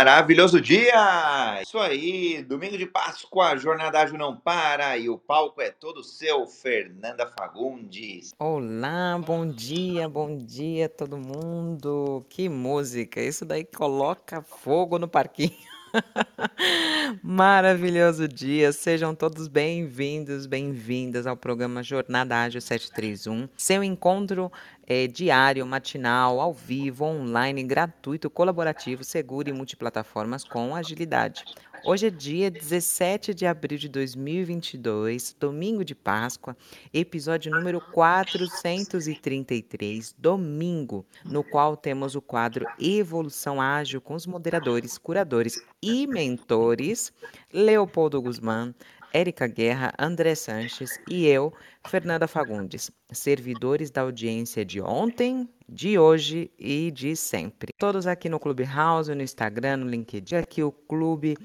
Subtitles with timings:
[0.00, 1.60] Maravilhoso dia!
[1.60, 6.46] Isso aí, domingo de Páscoa, Jornada Ágil não para e o palco é todo seu,
[6.46, 8.30] Fernanda Fagundes.
[8.38, 12.24] Olá, bom dia, bom dia todo mundo.
[12.30, 13.20] Que música!
[13.20, 15.69] Isso daí coloca fogo no parquinho.
[17.22, 24.50] Maravilhoso dia, sejam todos bem-vindos, bem-vindas ao programa Jornada Ágil 731, seu encontro
[24.86, 31.44] é, diário, matinal, ao vivo, online, gratuito, colaborativo, seguro e multiplataformas com agilidade.
[31.82, 36.54] Hoje é dia 17 de abril de 2022, domingo de Páscoa,
[36.92, 45.54] episódio número 433, domingo, no qual temos o quadro Evolução Ágil com os moderadores, curadores
[45.82, 47.14] e mentores
[47.50, 48.74] Leopoldo Guzmán,
[49.12, 51.52] Érica Guerra, André Sanches e eu,
[51.88, 57.72] Fernanda Fagundes, servidores da audiência de ontem, de hoje e de sempre.
[57.76, 61.36] Todos aqui no Clubhouse, no Instagram, no LinkedIn, aqui o Clube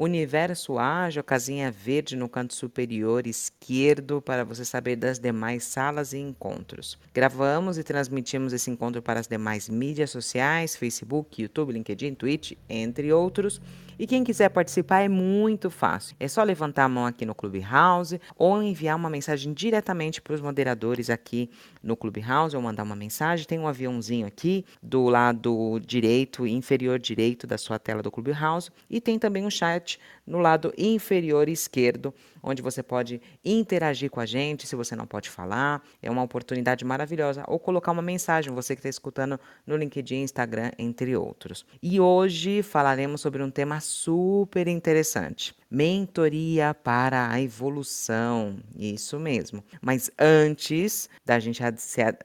[0.00, 6.18] Universo Ágil, casinha verde no canto superior esquerdo para você saber das demais salas e
[6.18, 6.96] encontros.
[7.12, 13.12] Gravamos e transmitimos esse encontro para as demais mídias sociais, Facebook, YouTube, LinkedIn, Twitch, entre
[13.12, 13.60] outros.
[13.98, 16.14] E quem quiser participar é muito fácil.
[16.20, 20.40] É só levantar a mão aqui no Clubhouse ou enviar uma mensagem diretamente para os
[20.40, 21.50] moderadores aqui
[21.82, 23.44] no Clubhouse ou mandar uma mensagem.
[23.44, 29.00] Tem um aviãozinho aqui do lado direito, inferior direito da sua tela do Clubhouse e
[29.00, 34.66] tem também um chat no lado inferior esquerdo, onde você pode interagir com a gente
[34.66, 35.82] se você não pode falar.
[36.02, 37.44] É uma oportunidade maravilhosa.
[37.46, 41.64] Ou colocar uma mensagem, você que está escutando no LinkedIn, Instagram, entre outros.
[41.82, 45.54] E hoje falaremos sobre um tema super interessante.
[45.70, 49.62] Mentoria para a evolução, isso mesmo.
[49.82, 51.62] Mas antes da gente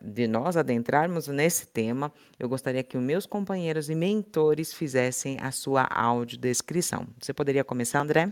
[0.01, 5.51] de nós adentrarmos nesse tema, eu gostaria que os meus companheiros e mentores fizessem a
[5.51, 7.05] sua audiodescrição.
[7.19, 8.31] Você poderia começar, André?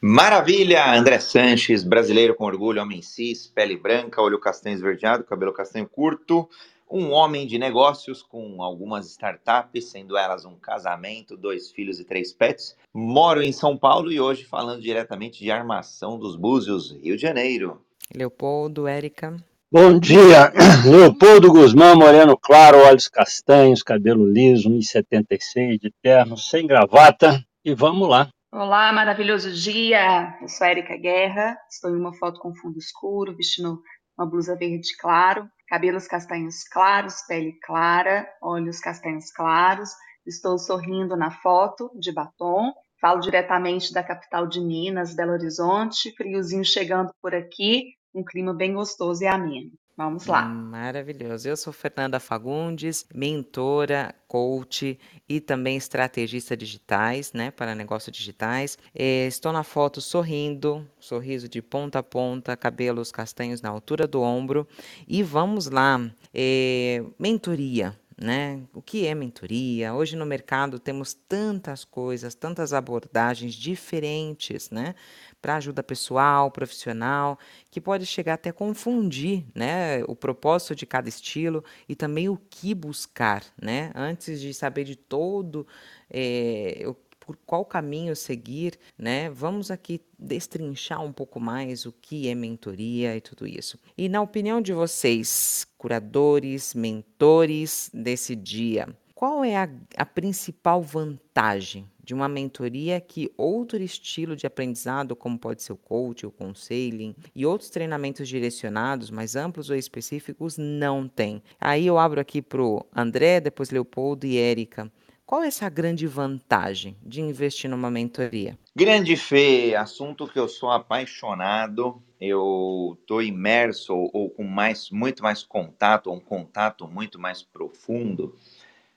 [0.00, 0.92] Maravilha!
[0.94, 6.48] André Sanches, brasileiro com orgulho, homem cis, pele branca, olho castanho esverdeado, cabelo castanho curto,
[6.90, 12.32] um homem de negócios com algumas startups, sendo elas um casamento, dois filhos e três
[12.32, 12.76] pets.
[12.92, 17.80] Moro em São Paulo e hoje falando diretamente de armação dos Búzios, Rio de Janeiro.
[18.14, 19.36] Leopoldo, Érica.
[19.72, 20.52] Bom dia,
[20.84, 28.06] Leopoldo Guzmão, moreno claro, olhos castanhos, cabelo liso, 1,76 de terno, sem gravata, e vamos
[28.06, 28.28] lá.
[28.54, 30.36] Olá, maravilhoso dia!
[30.38, 33.80] Eu sou Erika Guerra, estou em uma foto com fundo escuro, vestindo
[34.14, 39.88] uma blusa verde claro, cabelos castanhos claros, pele clara, olhos castanhos claros.
[40.26, 42.74] Estou sorrindo na foto de batom.
[43.00, 46.14] Falo diretamente da capital de Minas, Belo Horizonte.
[46.14, 49.70] Friozinho chegando por aqui, um clima bem gostoso e ameno.
[50.04, 50.42] Vamos lá.
[50.42, 51.48] Maravilhoso.
[51.48, 54.98] Eu sou Fernanda Fagundes, mentora, coach
[55.28, 58.76] e também estrategista digitais, né, para negócios digitais.
[58.92, 64.20] É, estou na foto sorrindo, sorriso de ponta a ponta, cabelos castanhos na altura do
[64.20, 64.66] ombro.
[65.06, 66.00] E vamos lá.
[66.34, 67.96] É, mentoria.
[68.20, 68.60] Né?
[68.72, 69.94] O que é mentoria?
[69.94, 74.94] Hoje no mercado temos tantas coisas, tantas abordagens diferentes, né?
[75.42, 77.36] Para ajuda pessoal, profissional,
[77.68, 82.40] que pode chegar até a confundir né, o propósito de cada estilo e também o
[82.48, 83.90] que buscar, né?
[83.94, 85.66] Antes de saber de todo
[86.08, 89.30] é, o, por qual caminho seguir, né?
[89.30, 93.78] Vamos aqui destrinchar um pouco mais o que é mentoria e tudo isso.
[93.98, 98.88] E na opinião de vocês, curadores, mentores desse dia,
[99.22, 99.68] qual é a,
[99.98, 105.76] a principal vantagem de uma mentoria que outro estilo de aprendizado, como pode ser o
[105.76, 111.40] coach, o counseling e outros treinamentos direcionados, mais amplos ou específicos, não tem.
[111.60, 114.90] Aí eu abro aqui para o André, depois Leopoldo e Érica.
[115.24, 118.58] Qual é essa grande vantagem de investir numa mentoria?
[118.74, 125.22] Grande Fê, assunto que eu sou apaixonado, eu estou imerso ou, ou com mais, muito
[125.22, 128.34] mais contato, um contato muito mais profundo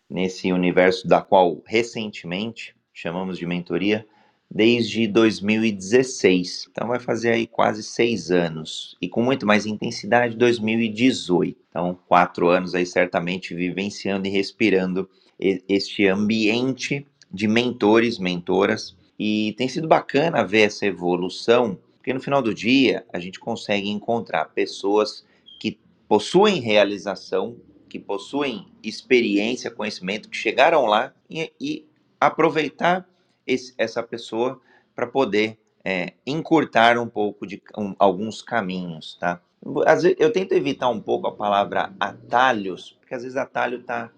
[0.09, 4.05] nesse universo da qual recentemente chamamos de mentoria,
[4.49, 6.67] desde 2016.
[6.71, 8.95] Então vai fazer aí quase seis anos.
[9.01, 11.57] E com muito mais intensidade, 2018.
[11.69, 18.95] Então, quatro anos aí certamente vivenciando e respirando este ambiente de mentores, mentoras.
[19.19, 23.89] E tem sido bacana ver essa evolução, porque no final do dia a gente consegue
[23.89, 25.25] encontrar pessoas
[25.59, 25.77] que
[26.07, 27.57] possuem realização,
[27.95, 31.87] que possuem experiência, conhecimento, que chegaram lá e, e
[32.19, 33.07] aproveitar
[33.47, 34.59] esse, essa pessoa
[34.93, 39.39] para poder é, encurtar um pouco de um, alguns caminhos, tá?
[39.85, 44.11] Às vezes, eu tento evitar um pouco a palavra atalhos, porque às vezes atalho tá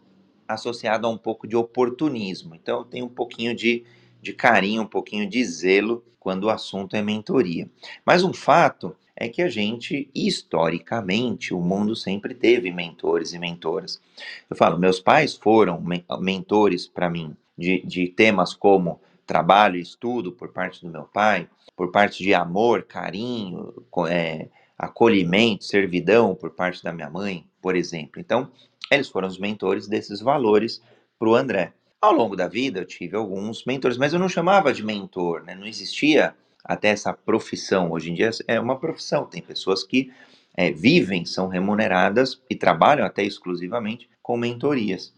[0.48, 2.56] associado a um pouco de oportunismo.
[2.56, 3.86] Então, eu tenho um pouquinho de,
[4.20, 7.70] de carinho, um pouquinho de zelo quando o assunto é mentoria.
[8.04, 14.00] Mas um fato é que a gente, historicamente, o mundo sempre teve mentores e mentoras.
[14.48, 15.84] Eu falo, meus pais foram
[16.20, 21.50] mentores para mim de, de temas como trabalho e estudo por parte do meu pai,
[21.76, 23.74] por parte de amor, carinho,
[24.08, 24.48] é,
[24.78, 28.22] acolhimento, servidão por parte da minha mãe, por exemplo.
[28.22, 28.52] Então,
[28.92, 30.82] eles foram os mentores desses valores
[31.18, 31.74] para o André.
[32.00, 35.56] Ao longo da vida, eu tive alguns mentores, mas eu não chamava de mentor, né?
[35.56, 36.36] não existia
[36.68, 37.92] até essa profissão.
[37.92, 40.12] Hoje em dia é uma profissão, tem pessoas que
[40.56, 45.14] é, vivem, são remuneradas e trabalham até exclusivamente com mentorias.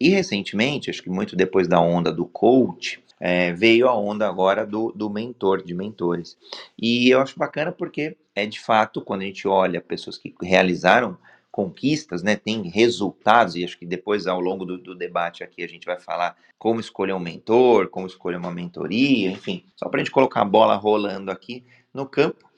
[0.00, 4.64] E recentemente, acho que muito depois da onda do coach, é, veio a onda agora
[4.64, 6.36] do, do mentor, de mentores.
[6.80, 11.18] E eu acho bacana porque é de fato, quando a gente olha pessoas que realizaram
[11.58, 15.66] conquistas, né, tem resultados, e acho que depois, ao longo do, do, debate aqui, a
[15.66, 20.04] gente vai falar como escolher um mentor, como escolher uma mentoria, enfim, só para a
[20.04, 22.48] gente colocar a bola rolando aqui no campo.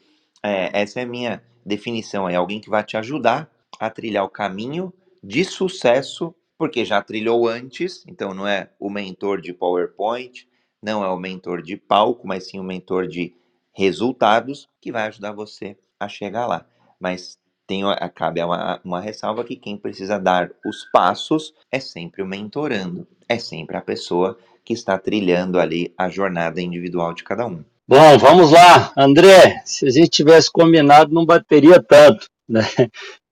[0.43, 4.29] É, essa é a minha definição, é alguém que vai te ajudar a trilhar o
[4.29, 4.93] caminho
[5.25, 10.47] de sucesso porque já trilhou antes, então não é o mentor de PowerPoint,
[10.82, 13.35] não é o mentor de palco, mas sim o mentor de
[13.75, 16.67] resultados que vai ajudar você a chegar lá.
[17.00, 17.38] Mas
[17.70, 17.82] tem,
[18.17, 23.38] cabe uma, uma ressalva que quem precisa dar os passos é sempre o mentorando, é
[23.38, 27.62] sempre a pessoa que está trilhando ali a jornada individual de cada um.
[27.87, 29.62] Bom, vamos lá, André.
[29.64, 32.62] Se a gente tivesse combinado, não bateria tanto, né?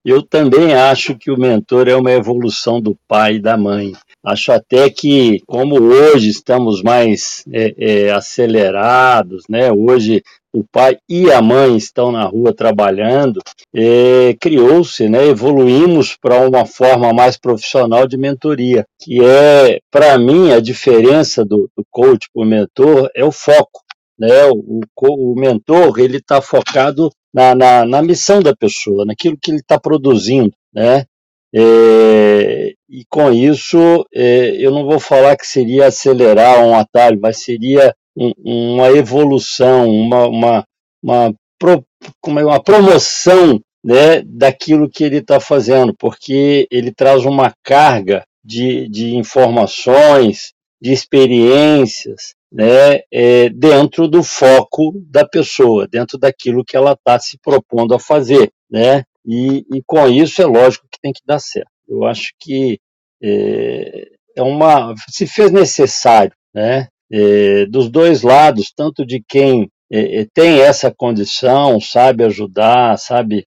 [0.05, 3.93] Eu também acho que o mentor é uma evolução do pai e da mãe.
[4.25, 9.71] Acho até que, como hoje estamos mais é, é, acelerados, né?
[9.73, 13.41] Hoje o pai e a mãe estão na rua trabalhando,
[13.75, 15.27] é, criou-se, né?
[15.27, 21.71] Evoluímos para uma forma mais profissional de mentoria, que é, para mim, a diferença do,
[21.77, 23.83] do coach para o mentor é o foco.
[24.19, 24.47] Né?
[24.47, 29.51] O, o, o mentor ele está focado na, na, na, missão da pessoa, naquilo que
[29.51, 31.05] ele está produzindo, né?
[31.55, 33.79] É, e com isso,
[34.15, 38.33] é, eu não vou falar que seria acelerar um atalho, mas seria um,
[38.75, 40.65] uma evolução, uma, uma,
[41.03, 41.85] uma, pro,
[42.21, 48.25] como é, uma promoção né, daquilo que ele está fazendo, porque ele traz uma carga
[48.45, 56.77] de, de informações, de experiências, né, é, dentro do foco da pessoa, dentro daquilo que
[56.77, 59.05] ela está se propondo a fazer, né?
[59.25, 61.69] E, e, com isso é lógico que tem que dar certo.
[61.87, 62.79] Eu acho que
[63.23, 66.89] é, é uma se fez necessário, né?
[67.11, 73.47] É, dos dois lados, tanto de quem é, é tem essa condição, sabe ajudar, sabe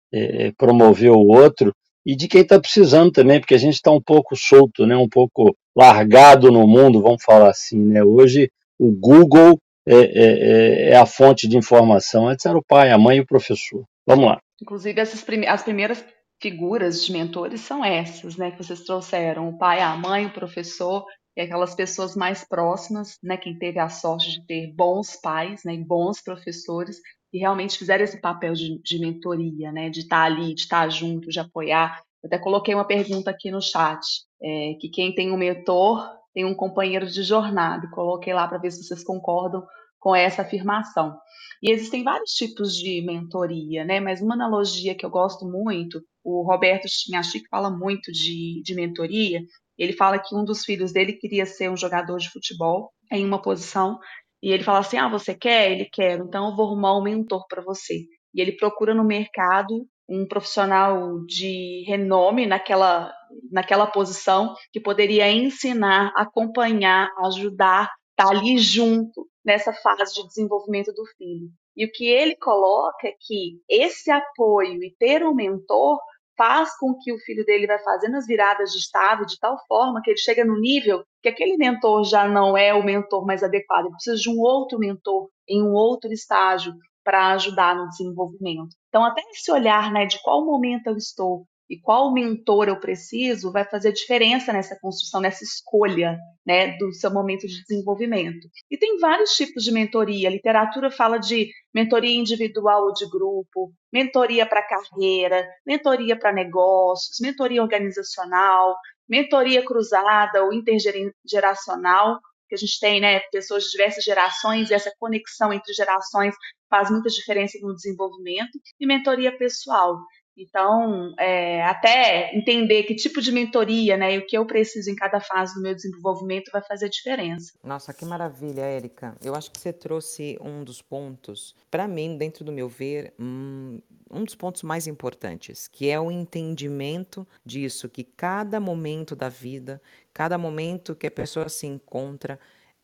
[0.56, 1.72] promover o outro,
[2.06, 4.96] e de quem está precisando também, porque a gente está um pouco solto, né?
[4.96, 8.02] Um pouco largado no mundo, vamos falar assim, né?
[8.02, 12.28] Hoje o Google é, é, é, a fonte de informação.
[12.28, 13.84] Antes era o pai, a mãe e o professor.
[14.06, 14.38] Vamos lá.
[14.60, 16.04] Inclusive, prime as primeiras
[16.40, 21.04] figuras de mentores são essas, né, que vocês trouxeram: o pai, a mãe, o professor
[21.38, 25.76] e aquelas pessoas mais próximas, né, quem teve a sorte de ter bons pais, né,
[25.76, 27.00] bons professores
[27.30, 31.28] que realmente fizeram esse papel de, de mentoria, né, de estar ali, de estar junto,
[31.28, 32.02] de apoiar.
[32.20, 34.00] Eu até coloquei uma pergunta aqui no chat,
[34.42, 37.88] é, que quem tem um mentor tem um companheiro de jornada.
[37.92, 39.64] Coloquei lá para ver se vocês concordam
[40.00, 41.16] com essa afirmação.
[41.62, 44.00] E existem vários tipos de mentoria, né?
[44.00, 49.40] Mas uma analogia que eu gosto muito, o Roberto Chinhachic fala muito de, de mentoria.
[49.78, 53.40] Ele fala que um dos filhos dele queria ser um jogador de futebol em uma
[53.40, 53.98] posição
[54.42, 55.70] e ele fala assim: Ah, você quer?
[55.70, 58.04] Ele quer, então eu vou arrumar um mentor para você.
[58.34, 63.12] E ele procura no mercado um profissional de renome naquela,
[63.50, 70.92] naquela posição que poderia ensinar, acompanhar, ajudar, estar tá ali junto nessa fase de desenvolvimento
[70.92, 71.50] do filho.
[71.76, 75.98] E o que ele coloca é que esse apoio e ter um mentor
[76.38, 80.00] faz com que o filho dele vai fazendo as viradas de estado de tal forma
[80.02, 83.86] que ele chega no nível que aquele mentor já não é o mentor mais adequado,
[83.86, 86.72] ele precisa de um outro mentor em um outro estágio
[87.04, 88.76] para ajudar no desenvolvimento.
[88.88, 93.52] Então, até esse olhar né, de qual momento eu estou e qual mentor eu preciso
[93.52, 98.48] vai fazer diferença nessa construção, nessa escolha né, do seu momento de desenvolvimento.
[98.70, 100.28] E tem vários tipos de mentoria.
[100.28, 107.18] A literatura fala de mentoria individual ou de grupo, mentoria para carreira, mentoria para negócios,
[107.20, 108.74] mentoria organizacional,
[109.08, 114.90] mentoria cruzada ou intergeracional que a gente tem né, pessoas de diversas gerações e essa
[114.98, 116.34] conexão entre gerações
[116.68, 119.98] faz muita diferença no desenvolvimento, e mentoria pessoal.
[120.38, 124.94] Então, é, até entender que tipo de mentoria, né, e o que eu preciso em
[124.94, 127.52] cada fase do meu desenvolvimento vai fazer diferença.
[127.62, 129.16] Nossa, que maravilha, Érica.
[129.22, 133.80] Eu acho que você trouxe um dos pontos, para mim, dentro do meu ver, um,
[134.10, 139.82] um dos pontos mais importantes, que é o entendimento disso, que cada momento da vida,
[140.14, 142.38] cada momento que a pessoa se encontra,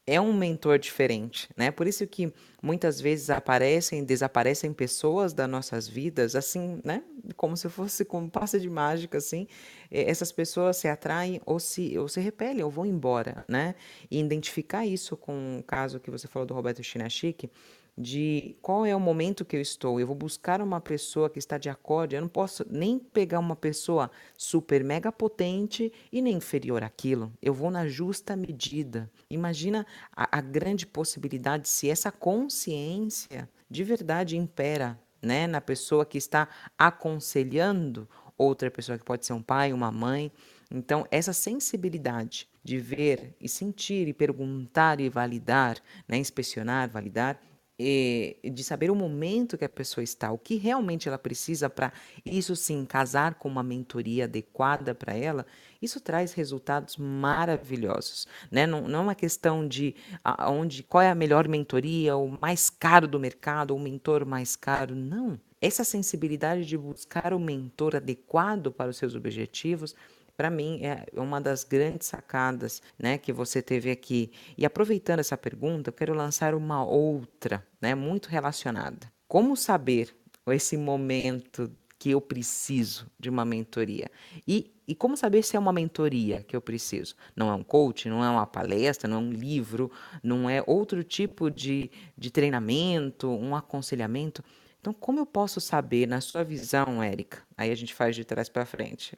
[0.06, 1.70] é um mentor diferente, né?
[1.70, 2.32] Por isso que
[2.62, 7.02] muitas vezes aparecem, desaparecem pessoas das nossas vidas, assim, né?
[7.36, 9.46] Como se fosse como passa de mágica, assim.
[9.90, 13.74] Essas pessoas se atraem ou se, ou se repelem ou vão embora, né?
[14.10, 17.50] E identificar isso com o caso que você falou do Roberto Chinachique,
[17.96, 20.00] de qual é o momento que eu estou.
[20.00, 22.14] Eu vou buscar uma pessoa que está de acordo.
[22.14, 27.32] Eu não posso nem pegar uma pessoa super mega potente e nem inferior àquilo.
[27.40, 29.10] Eu vou na justa medida.
[29.30, 36.18] Imagina a, a grande possibilidade se essa consciência de verdade impera né, na pessoa que
[36.18, 40.30] está aconselhando outra pessoa que pode ser um pai, uma mãe.
[40.70, 47.40] Então, essa sensibilidade de ver e sentir e perguntar e validar, né, inspecionar, validar,
[47.78, 51.92] de saber o momento que a pessoa está, o que realmente ela precisa para
[52.24, 55.44] isso sim casar com uma mentoria adequada para ela,
[55.82, 58.66] isso traz resultados maravilhosos, né?
[58.66, 63.08] Não, não é uma questão de aonde qual é a melhor mentoria, o mais caro
[63.08, 65.38] do mercado, o mentor mais caro, não.
[65.60, 69.96] Essa sensibilidade de buscar o mentor adequado para os seus objetivos
[70.36, 74.32] para mim é uma das grandes sacadas né, que você teve aqui.
[74.56, 79.12] E aproveitando essa pergunta, eu quero lançar uma outra, né, muito relacionada.
[79.28, 80.14] Como saber
[80.48, 84.10] esse momento que eu preciso de uma mentoria?
[84.46, 87.14] E, e como saber se é uma mentoria que eu preciso?
[87.34, 89.90] Não é um coach, não é uma palestra, não é um livro,
[90.22, 94.44] não é outro tipo de, de treinamento, um aconselhamento.
[94.84, 98.50] Então, como eu posso saber, na sua visão, Érica, aí a gente faz de trás
[98.50, 99.16] para frente,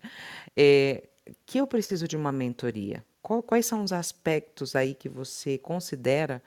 [0.57, 1.09] é,
[1.45, 3.05] que eu preciso de uma mentoria?
[3.21, 6.41] Qual, quais são os aspectos aí que você considera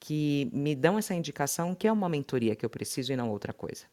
[0.00, 3.52] que me dão essa indicação que é uma mentoria que eu preciso e não outra
[3.52, 3.84] coisa?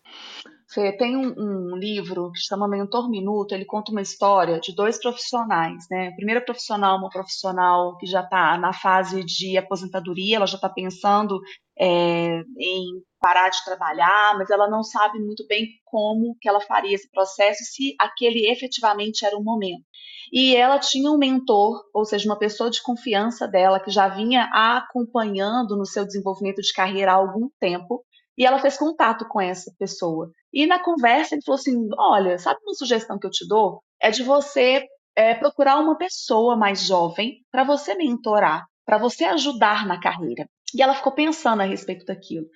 [0.73, 4.99] Fê, tem um, um, livro que chama Mentor Minuto, ele conta uma história de dois
[4.99, 6.07] profissionais, né?
[6.07, 10.69] A primeira profissional, uma profissional que já está na fase de aposentadoria, ela já está
[10.69, 11.39] pensando
[11.77, 16.95] é, em parar de trabalhar, mas ela não sabe muito bem como que ela faria
[16.95, 19.85] esse processo, se aquele efetivamente era o momento.
[20.31, 24.49] E ela tinha um mentor, ou seja, uma pessoa de confiança dela, que já vinha
[24.51, 28.03] acompanhando no seu desenvolvimento de carreira há algum tempo,
[28.37, 30.31] e ela fez contato com essa pessoa.
[30.51, 33.81] E na conversa ele falou assim: Olha, sabe uma sugestão que eu te dou?
[34.01, 34.85] É de você
[35.15, 40.47] é, procurar uma pessoa mais jovem para você mentorar, para você ajudar na carreira.
[40.75, 42.47] E ela ficou pensando a respeito daquilo.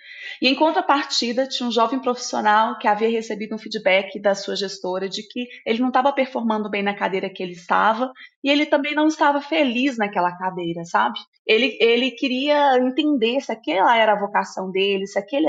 [0.42, 5.08] E em contrapartida, tinha um jovem profissional que havia recebido um feedback da sua gestora
[5.08, 8.12] de que ele não estava performando bem na cadeira que ele estava
[8.44, 11.20] e ele também não estava feliz naquela cadeira, sabe?
[11.48, 15.48] Ele, ele queria entender se aquela era a vocação dele, se aquele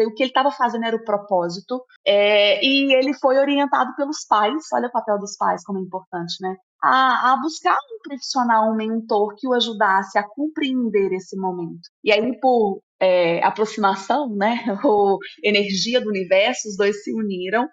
[0.00, 1.82] o que ele estava fazendo era o propósito.
[2.06, 6.34] É, e ele foi orientado pelos pais, olha o papel dos pais como é importante,
[6.40, 6.56] né?
[6.82, 11.88] A, a, buscar um profissional, um mentor que o ajudasse a compreender esse momento.
[12.04, 17.66] E aí, por é, aproximação, né, ou energia do universo, os dois se uniram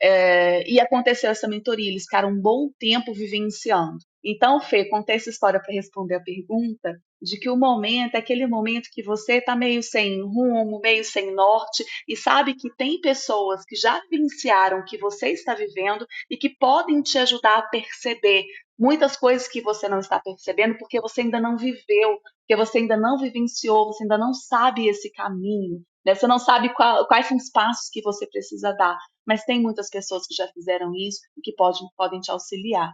[0.00, 1.90] é, e aconteceu essa mentoria.
[1.90, 3.98] Eles ficaram um bom tempo vivenciando.
[4.24, 8.46] Então, Fê, contei essa história para responder a pergunta de que o momento é aquele
[8.46, 13.64] momento que você está meio sem rumo, meio sem norte e sabe que tem pessoas
[13.64, 18.44] que já vivenciaram o que você está vivendo e que podem te ajudar a perceber
[18.78, 22.96] muitas coisas que você não está percebendo porque você ainda não viveu, porque você ainda
[22.96, 26.14] não vivenciou, você ainda não sabe esse caminho, né?
[26.14, 28.96] você não sabe qual, quais são os passos que você precisa dar,
[29.26, 32.92] mas tem muitas pessoas que já fizeram isso e que podem, podem te auxiliar.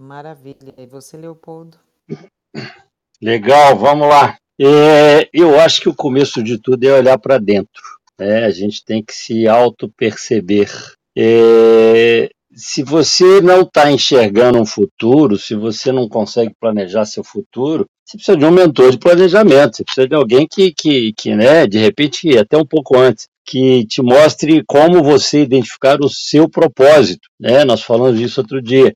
[0.00, 0.74] Maravilha.
[0.78, 1.76] E você, Leopoldo?
[3.20, 4.38] Legal, vamos lá.
[4.58, 7.82] É, eu acho que o começo de tudo é olhar para dentro.
[8.18, 8.46] Né?
[8.46, 10.70] A gente tem que se auto-perceber.
[11.16, 17.84] É, se você não está enxergando um futuro, se você não consegue planejar seu futuro,
[18.02, 21.66] você precisa de um mentor de planejamento, você precisa de alguém que, que, que né,
[21.66, 27.28] de repente, até um pouco antes, que te mostre como você identificar o seu propósito.
[27.38, 27.64] Né?
[27.64, 28.94] Nós falamos disso outro dia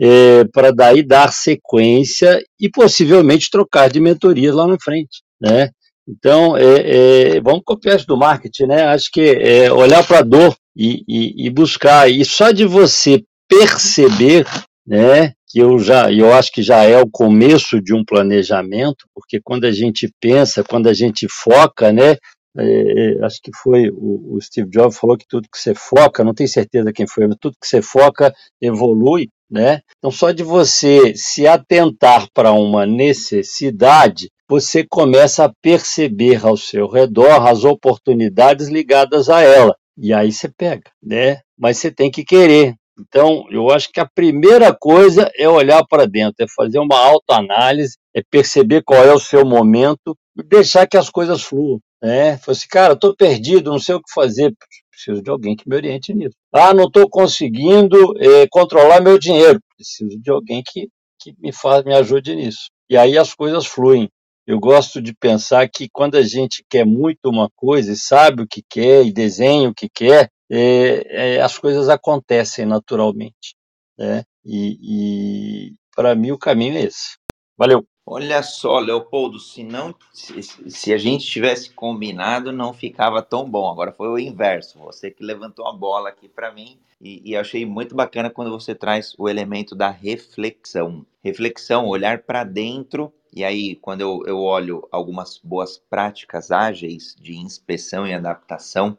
[0.00, 5.70] é, para daí dar sequência e possivelmente trocar de mentoria lá na frente, né?
[6.08, 8.84] Então, é, é, vamos copiar isso do marketing, né?
[8.84, 13.22] Acho que é olhar para a dor e, e, e, buscar, e só de você
[13.48, 14.46] perceber,
[14.86, 19.40] né, que eu já, eu acho que já é o começo de um planejamento, porque
[19.42, 22.16] quando a gente pensa, quando a gente foca, né,
[22.56, 26.24] é, é, acho que foi o, o, Steve Jobs falou que tudo que você foca,
[26.24, 29.80] não tenho certeza quem foi, mas tudo que você foca evolui, né?
[29.98, 36.88] Então só de você se atentar para uma necessidade, você começa a perceber ao seu
[36.88, 39.76] redor as oportunidades ligadas a ela.
[39.96, 41.40] E aí você pega, né?
[41.58, 42.74] Mas você tem que querer.
[42.98, 47.96] Então, eu acho que a primeira coisa é olhar para dentro, é fazer uma autoanálise,
[48.14, 51.80] é perceber qual é o seu momento e deixar que as coisas fluam.
[52.02, 52.36] Né?
[52.38, 54.52] Falei assim, cara, estou perdido, não sei o que fazer,
[55.00, 56.36] preciso de alguém que me oriente nisso.
[56.52, 60.88] Ah, não estou conseguindo é, controlar meu dinheiro, preciso de alguém que,
[61.18, 62.68] que me, faz, me ajude nisso.
[62.88, 64.08] E aí as coisas fluem.
[64.46, 68.46] Eu gosto de pensar que quando a gente quer muito uma coisa e sabe o
[68.48, 73.54] que quer e desenha o que quer, é, é, as coisas acontecem naturalmente.
[73.96, 74.24] Né?
[74.44, 77.16] E, e para mim o caminho é esse.
[77.56, 77.84] Valeu!
[78.12, 83.70] Olha só, Leopoldo, se não, se, se, a gente tivesse combinado, não ficava tão bom.
[83.70, 84.80] Agora foi o inverso.
[84.80, 88.74] Você que levantou a bola aqui para mim e, e, achei muito bacana quando você
[88.74, 91.06] traz o elemento da reflexão.
[91.22, 93.12] Reflexão, olhar para dentro.
[93.32, 98.98] E aí, quando eu, eu olho algumas boas práticas ágeis de inspeção e adaptação,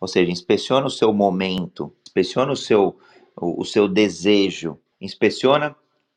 [0.00, 2.96] ou seja, inspeciona o seu momento, inspeciona o seu,
[3.36, 5.74] o, o seu desejo, inspeciona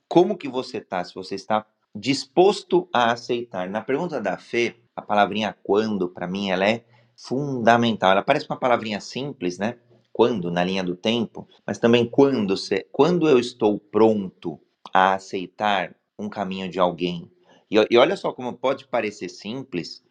[0.08, 1.66] como que você está, se você está
[2.00, 3.70] disposto a aceitar.
[3.70, 6.84] Na pergunta da fé, a palavrinha quando, para mim, ela é
[7.16, 8.12] fundamental.
[8.12, 9.78] Ela parece uma palavrinha simples, né?
[10.14, 12.56] Quando, na linha do tempo, mas também quando,
[12.92, 14.60] quando eu estou pronto
[14.92, 17.32] a aceitar um caminho de alguém.
[17.70, 20.04] E, e olha só como pode parecer simples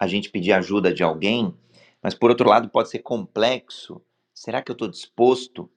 [0.00, 1.54] a gente pedir ajuda de alguém,
[2.02, 4.02] mas por outro lado pode ser complexo.
[4.34, 5.70] Será que eu estou disposto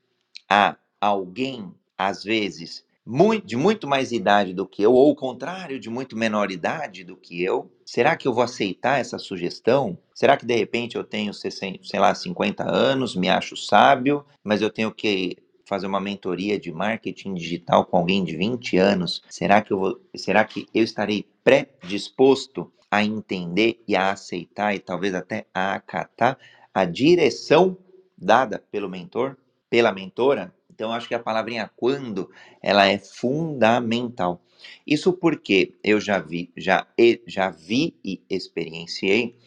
[0.50, 5.80] a alguém, às vezes, muito, de muito mais idade do que eu, ou o contrário,
[5.80, 7.72] de muito menor idade do que eu?
[7.86, 9.98] Será que eu vou aceitar essa sugestão?
[10.14, 14.72] Será que de repente eu tenho, sei lá, 50 anos, me acho sábio, mas eu
[14.72, 19.22] tenho que fazer uma mentoria de marketing digital com alguém de 20 anos?
[19.30, 24.80] Será que eu vou, será que eu estarei predisposto a entender e a aceitar e
[24.80, 26.40] talvez até a acatar
[26.74, 27.78] a direção
[28.18, 29.38] dada pelo mentor,
[29.70, 30.55] pela mentora?
[30.76, 32.30] Então, acho que a palavrinha quando,
[32.62, 34.42] ela é fundamental.
[34.86, 36.86] Isso porque eu já vi, já,
[37.26, 39.38] já vi e experienciei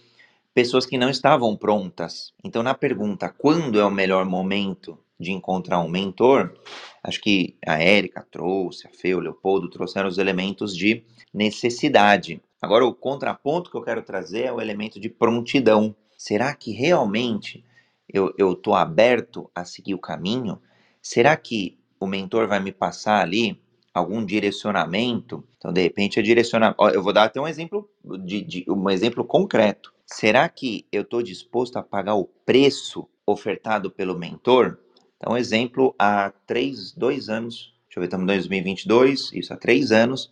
[0.54, 2.32] pessoas que não estavam prontas.
[2.42, 6.54] Então, na pergunta quando é o melhor momento de encontrar um mentor,
[7.02, 11.02] acho que a Érica trouxe, a Fê, o Leopoldo trouxeram os elementos de
[11.34, 12.40] necessidade.
[12.62, 15.94] Agora, o contraponto que eu quero trazer é o elemento de prontidão.
[16.16, 17.64] Será que realmente
[18.08, 20.60] eu estou aberto a seguir o caminho?
[21.08, 23.58] Será que o mentor vai me passar ali
[23.94, 25.42] algum direcionamento?
[25.56, 26.82] Então, de repente, é direcionamento.
[26.88, 27.88] Eu vou dar até um exemplo
[28.26, 29.90] de, de um exemplo concreto.
[30.04, 34.78] Será que eu estou disposto a pagar o preço ofertado pelo mentor?
[35.16, 39.90] Então, exemplo, há três, dois anos, deixa eu ver, estamos em 2022, isso há três
[39.90, 40.30] anos,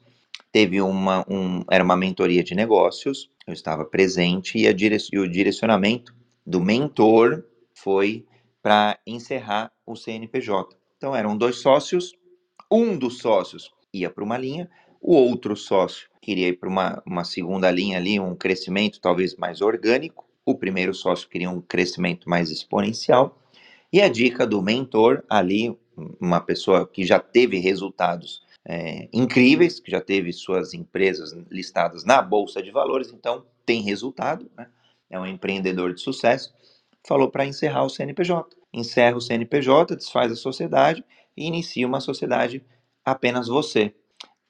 [0.52, 5.26] teve uma, um, era uma mentoria de negócios, eu estava presente e, direc e o
[5.26, 6.14] direcionamento
[6.46, 8.26] do mentor foi
[8.66, 10.76] para encerrar o CNPJ.
[10.96, 12.16] Então eram dois sócios,
[12.68, 14.68] um dos sócios ia para uma linha,
[15.00, 19.60] o outro sócio queria ir para uma, uma segunda linha ali, um crescimento talvez mais
[19.60, 23.40] orgânico, o primeiro sócio queria um crescimento mais exponencial,
[23.92, 25.78] e a dica do mentor ali,
[26.20, 32.20] uma pessoa que já teve resultados é, incríveis, que já teve suas empresas listadas na
[32.20, 34.66] Bolsa de Valores, então tem resultado, né?
[35.08, 36.52] é um empreendedor de sucesso,
[37.06, 38.56] falou para encerrar o CNPJ.
[38.72, 41.04] Encerra o CNPJ, desfaz a sociedade
[41.36, 42.64] e inicia uma sociedade
[43.04, 43.94] apenas você.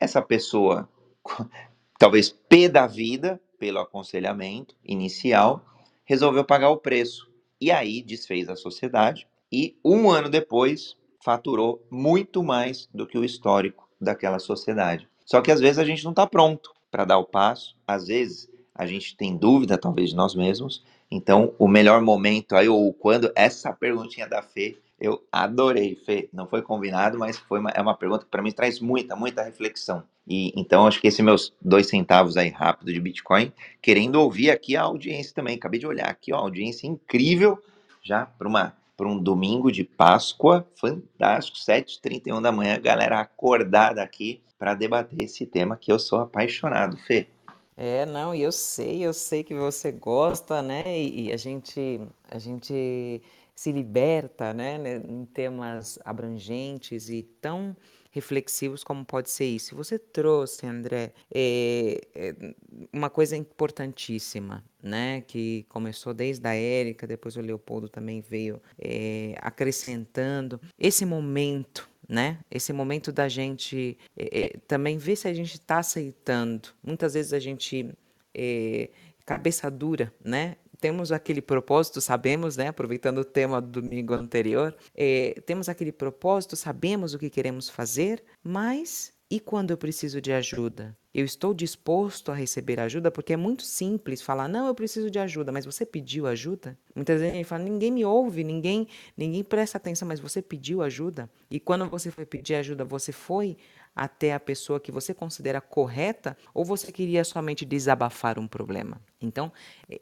[0.01, 0.89] Essa pessoa,
[1.99, 5.65] talvez pé da vida, pelo aconselhamento inicial,
[6.05, 7.31] resolveu pagar o preço.
[7.61, 13.25] E aí desfez a sociedade e um ano depois faturou muito mais do que o
[13.25, 15.09] histórico daquela sociedade.
[15.25, 18.49] Só que às vezes a gente não está pronto para dar o passo, às vezes
[18.75, 23.31] a gente tem dúvida, talvez, de nós mesmos, então, o melhor momento aí, ou quando,
[23.35, 26.29] essa perguntinha da Fê, eu adorei, Fê.
[26.33, 29.43] Não foi combinado, mas foi uma, é uma pergunta que para mim traz muita, muita
[29.43, 30.03] reflexão.
[30.27, 34.75] E então acho que esses meus dois centavos aí rápido de Bitcoin, querendo ouvir aqui
[34.75, 35.57] a audiência também.
[35.57, 37.63] Acabei de olhar aqui, ó, audiência incrível
[38.03, 44.41] já para uma para um domingo de Páscoa, fantástico, 7h31 da manhã, galera acordada aqui
[44.59, 47.29] para debater esse tema que eu sou apaixonado, Fê.
[47.77, 50.99] É, não, e eu sei, eu sei que você gosta, né?
[50.99, 53.23] E, e a gente, a gente
[53.55, 57.77] se liberta, né, né, em temas abrangentes e tão
[58.17, 59.77] reflexivos como pode ser isso.
[59.77, 62.55] Você trouxe, André, é, é,
[62.91, 65.21] uma coisa importantíssima, né?
[65.21, 72.39] Que começou desde a Érica, depois o Leopoldo também veio é, acrescentando esse momento né?
[72.51, 76.69] Esse momento da gente é, também ver se a gente está aceitando.
[76.83, 77.93] Muitas vezes a gente
[78.35, 78.91] é,
[79.25, 80.57] cabeça dura, né?
[80.81, 82.69] temos aquele propósito, sabemos, né?
[82.69, 88.23] Aproveitando o tema do domingo anterior, é, temos aquele propósito, sabemos o que queremos fazer,
[88.43, 90.97] mas e quando eu preciso de ajuda?
[91.17, 93.11] Eu estou disposto a receber ajuda?
[93.11, 96.77] Porque é muito simples falar, não, eu preciso de ajuda, mas você pediu ajuda?
[96.95, 100.83] Muitas vezes a gente fala, ninguém me ouve, ninguém, ninguém presta atenção, mas você pediu
[100.83, 101.31] ajuda?
[101.51, 103.57] E quando você foi pedir ajuda, você foi
[103.95, 109.01] até a pessoa que você considera correta ou você queria somente desabafar um problema?
[109.19, 109.51] Então,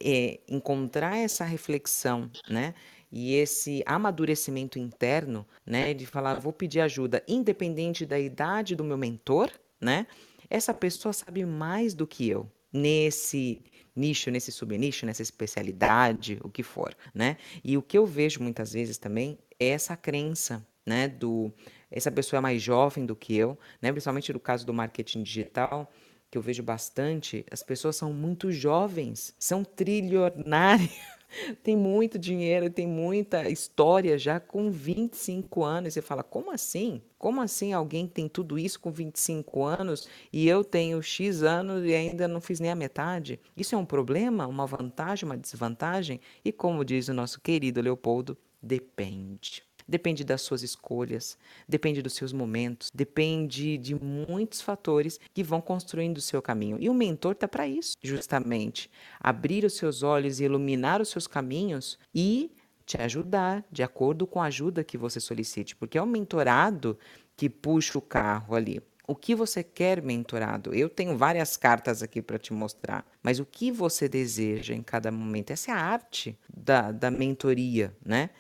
[0.02, 2.74] é, encontrar essa reflexão, né?
[3.12, 8.98] E esse amadurecimento interno, né, de falar, vou pedir ajuda, independente da idade do meu
[8.98, 10.08] mentor, né?
[10.54, 13.60] Essa pessoa sabe mais do que eu nesse
[13.96, 17.38] nicho, nesse subnicho, nessa especialidade, o que for, né?
[17.64, 21.52] E o que eu vejo muitas vezes também é essa crença, né, do
[21.90, 23.90] essa pessoa é mais jovem do que eu, né?
[23.90, 25.92] principalmente no caso do marketing digital,
[26.30, 30.90] que eu vejo bastante, as pessoas são muito jovens, são trilionárias,
[31.62, 35.94] tem muito dinheiro, tem muita história já com 25 anos.
[35.94, 37.02] Você fala, como assim?
[37.18, 41.94] Como assim alguém tem tudo isso com 25 anos e eu tenho X anos e
[41.94, 43.40] ainda não fiz nem a metade?
[43.56, 46.20] Isso é um problema, uma vantagem, uma desvantagem?
[46.44, 49.63] E como diz o nosso querido Leopoldo, depende.
[49.86, 51.36] Depende das suas escolhas,
[51.68, 56.78] depende dos seus momentos, depende de muitos fatores que vão construindo o seu caminho.
[56.80, 58.90] E o mentor está para isso, justamente.
[59.20, 62.50] Abrir os seus olhos e iluminar os seus caminhos e
[62.86, 66.98] te ajudar de acordo com a ajuda que você solicite, porque é o mentorado
[67.36, 68.80] que puxa o carro ali.
[69.06, 70.74] O que você quer mentorado?
[70.74, 75.12] Eu tenho várias cartas aqui para te mostrar, mas o que você deseja em cada
[75.12, 75.50] momento?
[75.50, 78.30] Essa é a arte da, da mentoria, né?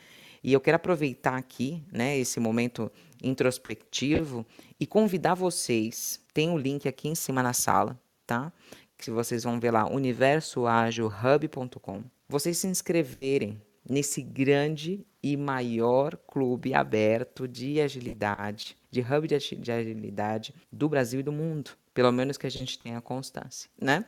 [0.44, 4.44] E eu quero aproveitar aqui, né, esse momento introspectivo
[4.78, 6.20] e convidar vocês.
[6.34, 8.52] Tem o um link aqui em cima na sala, tá?
[8.98, 12.04] Que vocês vão ver lá, universoagilhub.com.
[12.28, 19.36] Vocês se inscreverem nesse grande e maior clube aberto de agilidade, de hub de
[19.72, 21.70] agilidade do Brasil e do mundo.
[21.94, 24.04] Pelo menos que a gente tenha constância, né?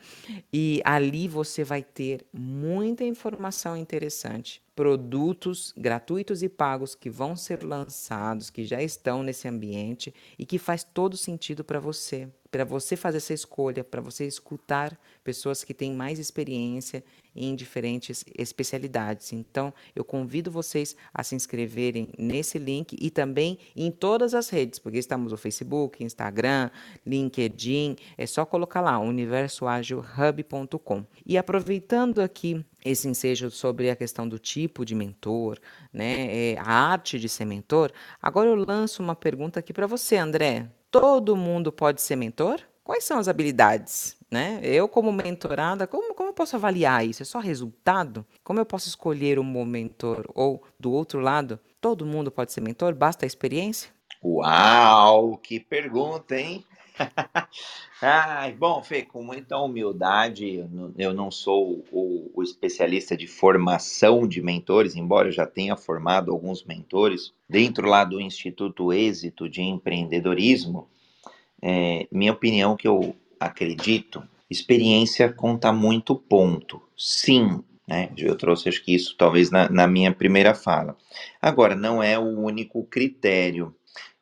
[0.53, 7.65] E ali você vai ter muita informação interessante, produtos gratuitos e pagos que vão ser
[7.65, 12.95] lançados, que já estão nesse ambiente e que faz todo sentido para você, para você
[12.95, 17.03] fazer essa escolha, para você escutar pessoas que têm mais experiência
[17.35, 19.33] em diferentes especialidades.
[19.33, 24.79] Então, eu convido vocês a se inscreverem nesse link e também em todas as redes,
[24.79, 26.71] porque estamos no Facebook, Instagram,
[27.05, 31.05] LinkedIn, é só colocar lá universoagilhub.com.
[31.25, 35.59] E aproveitando aqui esse ensejo sobre a questão do tipo de mentor,
[35.93, 40.17] né, é, a arte de ser mentor, agora eu lanço uma pergunta aqui para você,
[40.17, 40.69] André.
[40.91, 42.61] Todo mundo pode ser mentor?
[42.83, 44.17] Quais são as habilidades?
[44.31, 44.61] Né?
[44.63, 47.23] Eu, como mentorada, como, como eu posso avaliar isso?
[47.23, 48.25] É só resultado?
[48.43, 50.25] Como eu posso escolher um mentor?
[50.35, 52.95] Ou, do outro lado, todo mundo pode ser mentor?
[52.95, 53.91] Basta a experiência?
[54.23, 56.65] Uau, que pergunta, hein?
[58.01, 60.65] Ai, bom, Fê, com muita humildade,
[60.99, 66.31] eu não sou o, o, especialista de formação de mentores, embora eu já tenha formado
[66.31, 70.89] alguns mentores dentro lá do Instituto Êxito de Empreendedorismo
[71.63, 76.83] é, minha opinião que eu acredito, experiência conta muito ponto.
[76.97, 78.11] Sim, né?
[78.17, 80.97] Eu trouxe acho que isso talvez na, na minha primeira fala.
[81.41, 83.75] Agora, não é o único critério.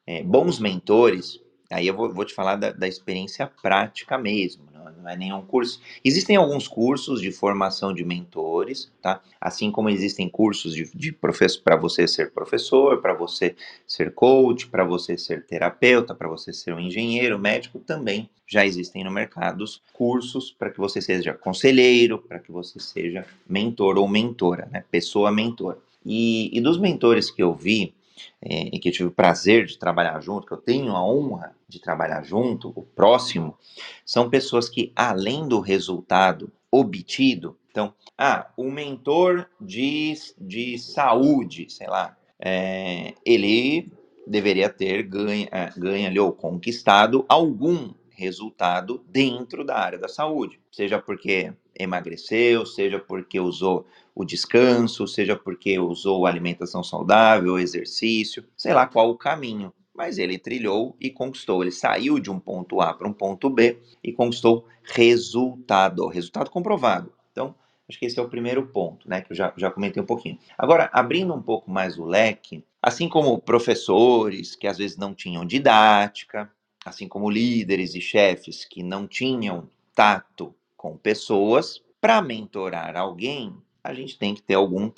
[0.06, 4.74] É, bons mentores, aí eu vou, vou te falar da, da experiência prática mesmo
[5.04, 5.80] não é nenhum curso.
[6.02, 9.20] Existem alguns cursos de formação de mentores, tá?
[9.40, 13.54] Assim como existem cursos de, de para você ser professor, para você
[13.86, 19.04] ser coach, para você ser terapeuta, para você ser um engenheiro, médico, também já existem
[19.04, 24.68] no mercado cursos para que você seja conselheiro, para que você seja mentor ou mentora,
[24.72, 24.84] né?
[24.90, 25.78] Pessoa mentor.
[26.04, 27.94] E, e dos mentores que eu vi,
[28.40, 31.54] é, e que eu tive o prazer de trabalhar junto, que eu tenho a honra
[31.68, 33.56] de trabalhar junto, o próximo,
[34.04, 41.88] são pessoas que, além do resultado obtido, então, ah, o mentor de, de saúde, sei
[41.88, 43.92] lá, é, ele
[44.26, 50.98] deveria ter ganho, ganho ali, ou conquistado algum resultado dentro da área da saúde, seja
[50.98, 58.86] porque emagreceu, seja porque usou o descanso, seja porque usou alimentação saudável, exercício, sei lá
[58.86, 59.72] qual o caminho.
[59.94, 61.62] mas ele trilhou e conquistou.
[61.62, 67.12] Ele saiu de um ponto A para um ponto B e conquistou resultado, resultado comprovado.
[67.30, 67.54] Então,
[67.88, 70.38] acho que esse é o primeiro ponto, né, que eu já, já comentei um pouquinho.
[70.58, 75.44] Agora, abrindo um pouco mais o leque, assim como professores que às vezes não tinham
[75.44, 76.50] didática,
[76.84, 83.94] assim como líderes e chefes que não tinham tato com pessoas, para mentorar alguém, a
[83.94, 84.90] gente tem que ter algum,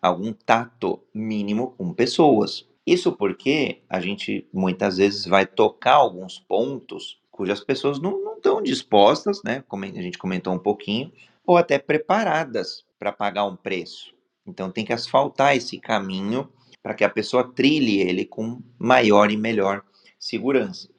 [0.00, 2.68] algum tato mínimo com pessoas.
[2.86, 8.62] Isso porque a gente muitas vezes vai tocar alguns pontos cujas pessoas não, não estão
[8.62, 9.64] dispostas, né?
[9.66, 11.10] Como a gente comentou um pouquinho,
[11.46, 14.14] ou até preparadas para pagar um preço.
[14.46, 16.48] Então tem que asfaltar esse caminho
[16.82, 19.82] para que a pessoa trilhe ele com maior e melhor
[20.18, 20.91] segurança.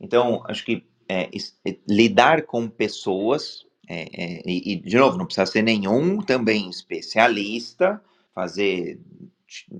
[0.00, 1.30] Então, acho que é,
[1.64, 8.02] é, lidar com pessoas, é, é, e, de novo, não precisa ser nenhum também especialista,
[8.34, 8.98] fazer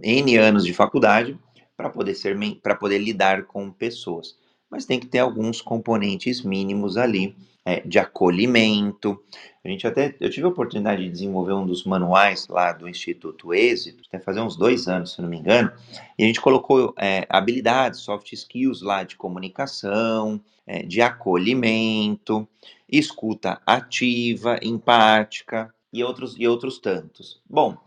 [0.03, 1.39] N anos de faculdade,
[1.77, 4.37] para poder ser para poder lidar com pessoas.
[4.77, 7.35] Mas tem que ter alguns componentes mínimos ali
[7.65, 9.19] é, de acolhimento.
[9.65, 13.55] A gente até eu tive a oportunidade de desenvolver um dos manuais lá do Instituto
[13.55, 15.73] Êxito, até fazer uns dois anos, se não me engano,
[16.19, 22.47] e a gente colocou é, habilidades, soft skills lá de comunicação, é, de acolhimento,
[22.87, 27.41] escuta ativa, empática e outros e outros tantos.
[27.49, 27.79] Bom,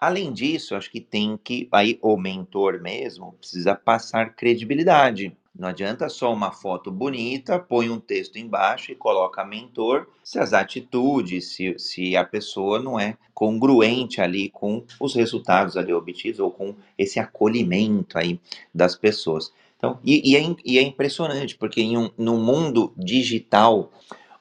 [0.00, 5.36] Além disso, acho que tem que, aí o mentor mesmo precisa passar credibilidade.
[5.58, 10.52] Não adianta só uma foto bonita, põe um texto embaixo e coloca mentor, se as
[10.52, 16.50] atitudes, se, se a pessoa não é congruente ali com os resultados ali obtidos ou
[16.50, 18.40] com esse acolhimento aí
[18.72, 19.52] das pessoas.
[19.76, 23.90] Então, e, e, é, e é, impressionante, porque em um, num mundo digital,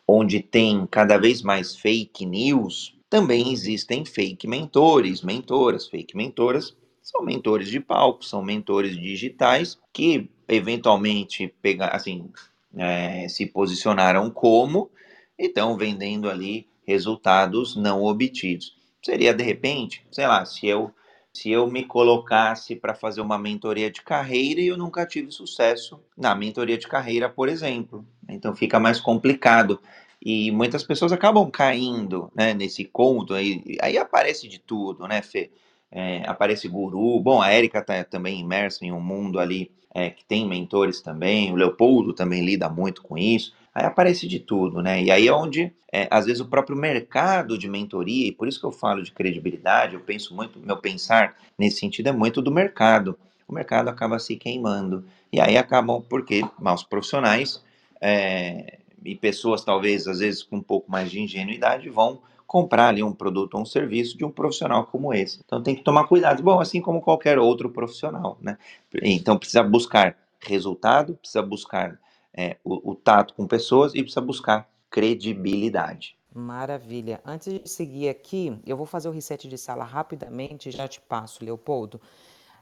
[0.08, 7.24] onde tem cada vez mais fake news, também existem fake mentores, mentoras, fake mentoras, são
[7.24, 12.30] mentores de palco, são mentores digitais que eventualmente pegar, assim,
[12.76, 14.90] é, se posicionaram como
[15.38, 18.76] e estão vendendo ali resultados não obtidos.
[19.04, 20.92] Seria de repente, sei lá, se eu
[21.32, 26.02] se eu me colocasse para fazer uma mentoria de carreira e eu nunca tive sucesso
[26.18, 28.06] na mentoria de carreira, por exemplo.
[28.28, 29.80] Então fica mais complicado.
[30.22, 35.50] E muitas pessoas acabam caindo né, nesse conto, aí, aí aparece de tudo, né, Fê?
[35.92, 37.20] É, aparece guru.
[37.20, 41.52] Bom, a Érica está também imersa em um mundo ali é, que tem mentores também,
[41.52, 43.54] o Leopoldo também lida muito com isso.
[43.74, 45.02] Aí aparece de tudo, né?
[45.04, 48.60] E aí é onde, é, às vezes, o próprio mercado de mentoria, e por isso
[48.60, 52.52] que eu falo de credibilidade, eu penso muito, meu pensar nesse sentido é muito do
[52.52, 53.18] mercado.
[53.48, 55.04] O mercado acaba se queimando.
[55.32, 57.64] E aí acabam, porque maus profissionais
[58.02, 63.04] é, e pessoas talvez às vezes com um pouco mais de ingenuidade vão comprar ali
[63.04, 65.40] um produto ou um serviço de um profissional como esse.
[65.46, 68.58] Então tem que tomar cuidado, bom, assim como qualquer outro profissional, né?
[69.04, 72.00] Então precisa buscar resultado, precisa buscar
[72.34, 76.18] é, o, o tato com pessoas e precisa buscar credibilidade.
[76.34, 77.22] Maravilha.
[77.24, 81.00] Antes de seguir aqui, eu vou fazer o reset de sala rapidamente e já te
[81.00, 82.02] passo, Leopoldo.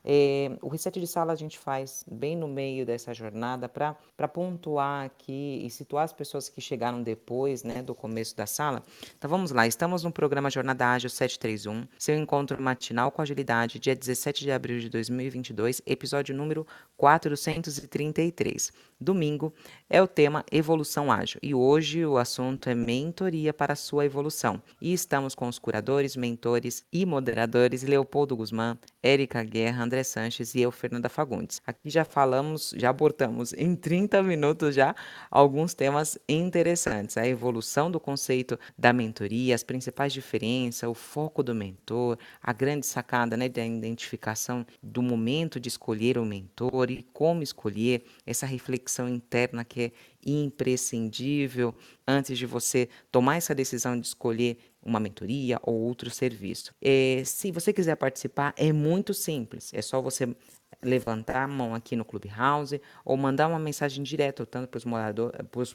[0.10, 5.04] É, o reset de sala a gente faz bem no meio dessa jornada para pontuar
[5.04, 8.82] aqui e situar as pessoas que chegaram depois né, do começo da sala.
[9.18, 13.94] Então vamos lá, estamos no programa Jornada Ágil 731, seu encontro matinal com agilidade, dia
[13.94, 16.66] 17 de abril de 2022, episódio número
[16.96, 18.72] 433.
[19.00, 19.54] Domingo
[19.88, 24.60] é o tema Evolução Ágil e hoje o assunto é mentoria para a sua evolução.
[24.82, 30.62] E estamos com os curadores, mentores e moderadores Leopoldo Guzmán, Érica Guerra, André Sanches e
[30.62, 31.62] eu, Fernanda Fagundes.
[31.66, 34.96] Aqui já falamos, já abordamos em 30 minutos já
[35.30, 37.18] alguns temas interessantes.
[37.18, 42.88] A evolução do conceito da mentoria, as principais diferenças, o foco do mentor, a grande
[42.88, 48.87] sacada né, da identificação do momento de escolher o mentor e como escolher essa reflexão
[48.88, 49.92] reflexão interna que é
[50.26, 51.76] imprescindível
[52.08, 56.74] antes de você tomar essa decisão de escolher uma mentoria ou outro serviço.
[56.82, 59.74] É, se você quiser participar, é muito simples.
[59.74, 60.34] É só você
[60.82, 65.34] levantar a mão aqui no Clubhouse ou mandar uma mensagem direta, tanto para os morador,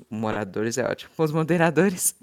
[0.09, 2.15] moradores, é ótimo, para os moderadores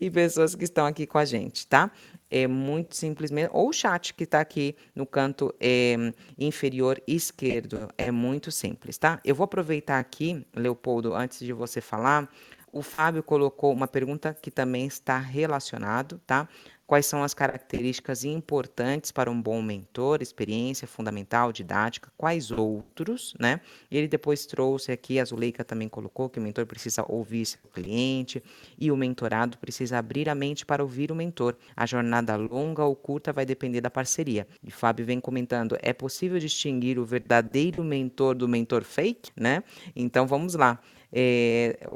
[0.00, 1.90] e pessoas que estão aqui com a gente, tá?
[2.30, 3.50] É muito simples mesmo.
[3.54, 5.96] Ou o chat que está aqui no canto é,
[6.38, 7.88] inferior esquerdo.
[7.98, 9.20] É muito simples, tá?
[9.24, 12.30] Eu vou aproveitar aqui, Leopoldo, antes de você falar.
[12.72, 16.48] O Fábio colocou uma pergunta que também está relacionado, tá?
[16.90, 23.60] Quais são as características importantes para um bom mentor, experiência fundamental, didática, quais outros, né?
[23.88, 28.42] Ele depois trouxe aqui, a Zuleika também colocou que o mentor precisa ouvir seu cliente
[28.76, 31.56] e o mentorado precisa abrir a mente para ouvir o mentor.
[31.76, 34.44] A jornada longa ou curta vai depender da parceria.
[34.60, 39.62] E Fábio vem comentando, é possível distinguir o verdadeiro mentor do mentor fake, né?
[39.94, 40.80] Então vamos lá.
[41.12, 41.88] É,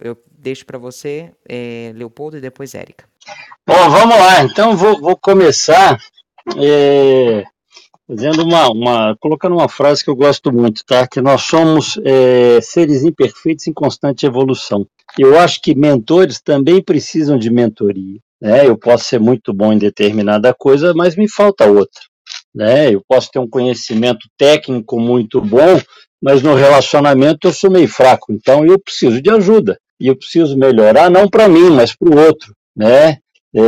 [0.00, 3.04] eu deixo para você, é, Leopoldo, e depois Érica.
[3.66, 4.44] Bom, vamos lá.
[4.44, 5.98] Então vou, vou começar
[6.56, 7.44] é,
[8.08, 11.06] uma, uma, colocando uma frase que eu gosto muito, tá?
[11.06, 14.86] Que nós somos é, seres imperfeitos em constante evolução.
[15.18, 18.18] Eu acho que mentores também precisam de mentoria.
[18.40, 18.66] Né?
[18.66, 22.00] Eu posso ser muito bom em determinada coisa, mas me falta outra.
[22.54, 22.94] Né?
[22.94, 25.80] Eu posso ter um conhecimento técnico muito bom,
[26.20, 29.78] mas no relacionamento eu sou meio fraco, então eu preciso de ajuda.
[30.00, 32.54] E eu preciso melhorar, não para mim, mas para o outro.
[32.76, 33.18] Né?
[33.54, 33.60] É,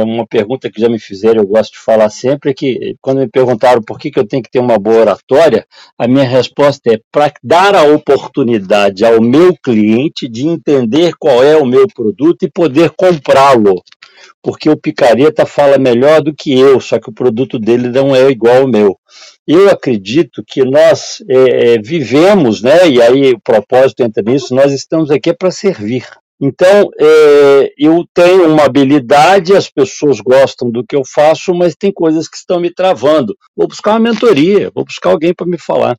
[0.00, 3.18] é, uma pergunta que já me fizeram, eu gosto de falar sempre, é que quando
[3.18, 5.66] me perguntaram por que, que eu tenho que ter uma boa oratória,
[5.98, 11.56] a minha resposta é para dar a oportunidade ao meu cliente de entender qual é
[11.56, 13.82] o meu produto e poder comprá-lo
[14.42, 18.30] porque o picareta fala melhor do que eu, só que o produto dele não é
[18.30, 18.98] igual ao meu.
[19.46, 24.72] Eu acredito que nós é, é vivemos, né, e aí o propósito entra nisso, nós
[24.72, 26.04] estamos aqui para servir.
[26.40, 31.92] Então, é, eu tenho uma habilidade, as pessoas gostam do que eu faço, mas tem
[31.92, 33.36] coisas que estão me travando.
[33.56, 35.96] Vou buscar uma mentoria, vou buscar alguém para me falar.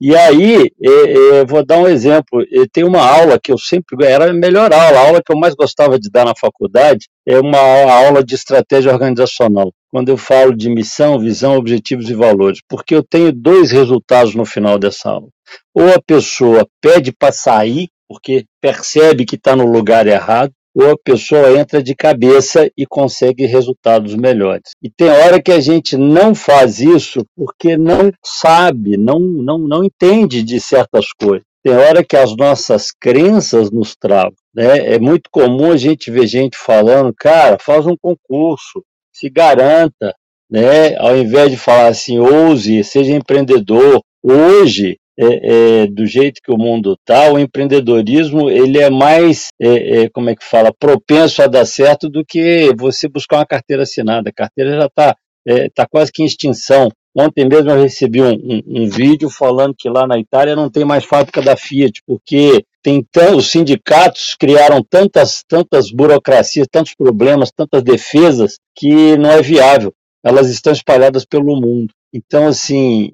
[0.00, 2.44] E aí, é, é, vou dar um exemplo.
[2.72, 4.04] Tem uma aula que eu sempre.
[4.04, 7.38] Era a melhor aula, a aula que eu mais gostava de dar na faculdade é
[7.40, 9.72] uma aula de estratégia organizacional.
[9.90, 12.60] Quando eu falo de missão, visão, objetivos e valores.
[12.68, 15.28] Porque eu tenho dois resultados no final dessa aula.
[15.74, 20.98] Ou a pessoa pede para sair, porque percebe que está no lugar errado, ou a
[21.02, 24.72] pessoa entra de cabeça e consegue resultados melhores.
[24.82, 29.82] E tem hora que a gente não faz isso porque não sabe, não, não, não
[29.82, 31.46] entende de certas coisas.
[31.64, 34.34] Tem hora que as nossas crenças nos travam.
[34.54, 34.94] Né?
[34.94, 40.14] É muito comum a gente ver gente falando, cara, faz um concurso, se garanta,
[40.50, 40.94] né?
[40.98, 44.02] ao invés de falar assim, ouse, seja empreendedor.
[44.22, 50.02] Hoje, é, é, do jeito que o mundo está, o empreendedorismo ele é mais, é,
[50.02, 53.82] é, como é que fala, propenso a dar certo do que você buscar uma carteira
[53.84, 54.28] assinada.
[54.30, 56.90] A carteira já está é, tá quase que em extinção.
[57.18, 60.84] Ontem mesmo eu recebi um, um, um, vídeo falando que lá na Itália não tem
[60.84, 63.02] mais fábrica da Fiat, porque tem
[63.34, 69.94] os sindicatos criaram tantas, tantas burocracias, tantos problemas, tantas defesas, que não é viável.
[70.22, 71.92] Elas estão espalhadas pelo mundo.
[72.12, 73.12] Então, assim,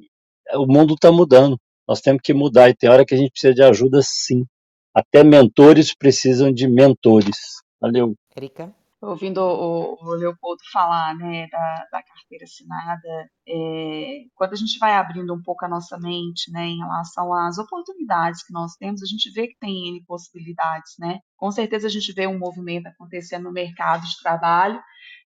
[0.55, 1.57] o mundo está mudando.
[1.93, 4.47] Nós temos que mudar e tem hora que a gente precisa de ajuda sim.
[4.95, 7.37] Até mentores precisam de mentores.
[7.79, 8.15] Valeu.
[8.35, 8.75] Erika?
[9.03, 14.95] Ouvindo o, o Leopoldo falar né, da, da carteira assinada, é, quando a gente vai
[14.95, 19.07] abrindo um pouco a nossa mente né, em relação às oportunidades que nós temos, a
[19.07, 20.95] gente vê que tem N possibilidades.
[20.99, 21.19] Né?
[21.37, 24.81] Com certeza a gente vê um movimento acontecendo no mercado de trabalho,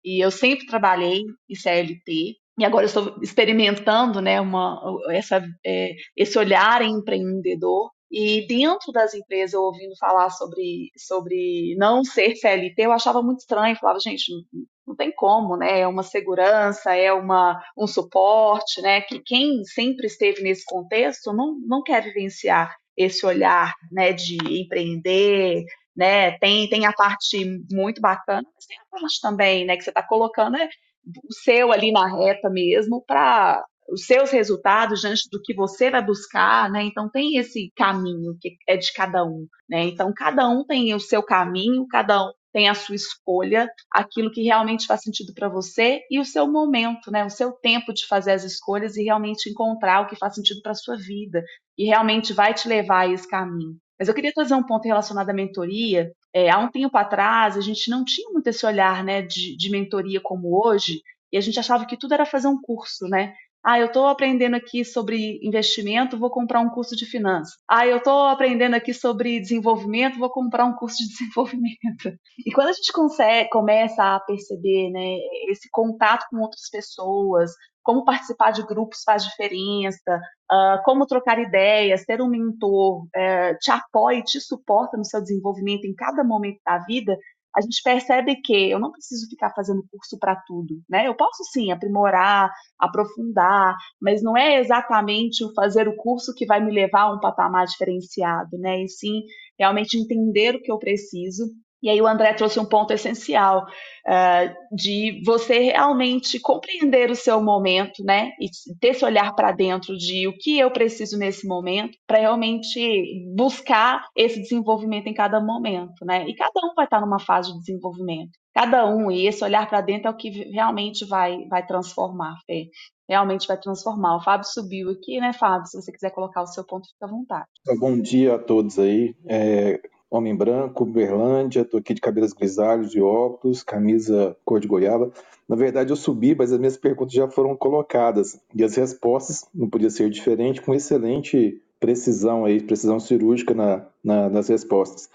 [0.02, 5.94] e eu sempre trabalhei em CLT, e agora eu estou experimentando né, uma, essa, é,
[6.16, 7.90] esse olhar empreendedor.
[8.10, 13.40] E dentro das empresas, eu ouvindo falar sobre, sobre não ser CLT, eu achava muito
[13.40, 13.76] estranho.
[13.76, 15.80] falava, gente, não, não tem como, né?
[15.80, 19.00] É uma segurança, é uma, um suporte, né?
[19.00, 25.64] Que quem sempre esteve nesse contexto não, não quer vivenciar esse olhar né, de empreender,
[25.96, 26.38] né?
[26.38, 30.02] Tem, tem a parte muito bacana, mas tem a parte também, né, que você está
[30.06, 30.68] colocando, é
[31.06, 36.04] o seu ali na reta mesmo para os seus resultados diante do que você vai
[36.04, 36.84] buscar, né?
[36.84, 39.84] Então tem esse caminho que é de cada um, né?
[39.84, 44.42] Então cada um tem o seu caminho, cada um tem a sua escolha, aquilo que
[44.42, 47.24] realmente faz sentido para você e o seu momento, né?
[47.24, 50.74] O seu tempo de fazer as escolhas e realmente encontrar o que faz sentido para
[50.74, 51.42] sua vida
[51.76, 53.76] e realmente vai te levar a esse caminho.
[53.98, 56.12] Mas eu queria trazer um ponto relacionado à mentoria.
[56.34, 59.70] É, há um tempo atrás, a gente não tinha muito esse olhar né, de, de
[59.70, 61.00] mentoria como hoje,
[61.32, 63.34] e a gente achava que tudo era fazer um curso, né?
[63.66, 67.54] Ah, eu estou aprendendo aqui sobre investimento, vou comprar um curso de finanças.
[67.66, 72.12] Ah, eu estou aprendendo aqui sobre desenvolvimento, vou comprar um curso de desenvolvimento.
[72.44, 75.16] E quando a gente consegue, começa a perceber né,
[75.48, 77.52] esse contato com outras pessoas,
[77.84, 80.20] como participar de grupos faz diferença,
[80.50, 85.20] uh, como trocar ideias, ter um mentor uh, te apoia e te suporta no seu
[85.20, 87.16] desenvolvimento em cada momento da vida,
[87.56, 91.06] a gente percebe que eu não preciso ficar fazendo curso para tudo, né?
[91.06, 96.60] Eu posso sim aprimorar, aprofundar, mas não é exatamente o fazer o curso que vai
[96.60, 98.82] me levar a um patamar diferenciado, né?
[98.82, 99.22] E sim
[99.56, 101.44] realmente entender o que eu preciso
[101.84, 103.66] E aí o André trouxe um ponto essencial
[104.06, 108.32] uh, de você realmente compreender o seu momento, né?
[108.40, 108.48] E
[108.80, 114.08] ter esse olhar para dentro de o que eu preciso nesse momento, para realmente buscar
[114.16, 116.24] esse desenvolvimento em cada momento, né?
[116.26, 118.32] E cada um vai estar numa fase de desenvolvimento.
[118.54, 122.70] Cada um, e esse olhar para dentro é o que realmente vai, vai transformar, Fê
[123.06, 124.16] realmente vai transformar.
[124.16, 125.66] O Fábio subiu aqui, né, Fábio?
[125.66, 127.46] Se você quiser colocar o seu ponto, fica à vontade.
[127.78, 129.14] Bom dia a todos aí.
[129.28, 129.78] É,
[130.16, 135.10] homem branco, Berlândia, estou aqui de cabelos grisalhos, e óculos, camisa cor de goiaba.
[135.48, 138.40] Na verdade, eu subi, mas as minhas perguntas já foram colocadas.
[138.54, 144.30] E as respostas não podia ser diferente, com excelente precisão aí, precisão cirúrgica na, na,
[144.30, 145.10] nas respostas.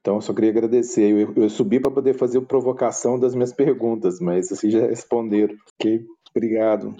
[0.00, 1.10] Então, eu só queria agradecer.
[1.10, 5.54] Eu, eu subi para poder fazer a provocação das minhas perguntas, mas assim já responderam.
[5.74, 6.06] Ok?
[6.34, 6.96] Obrigado.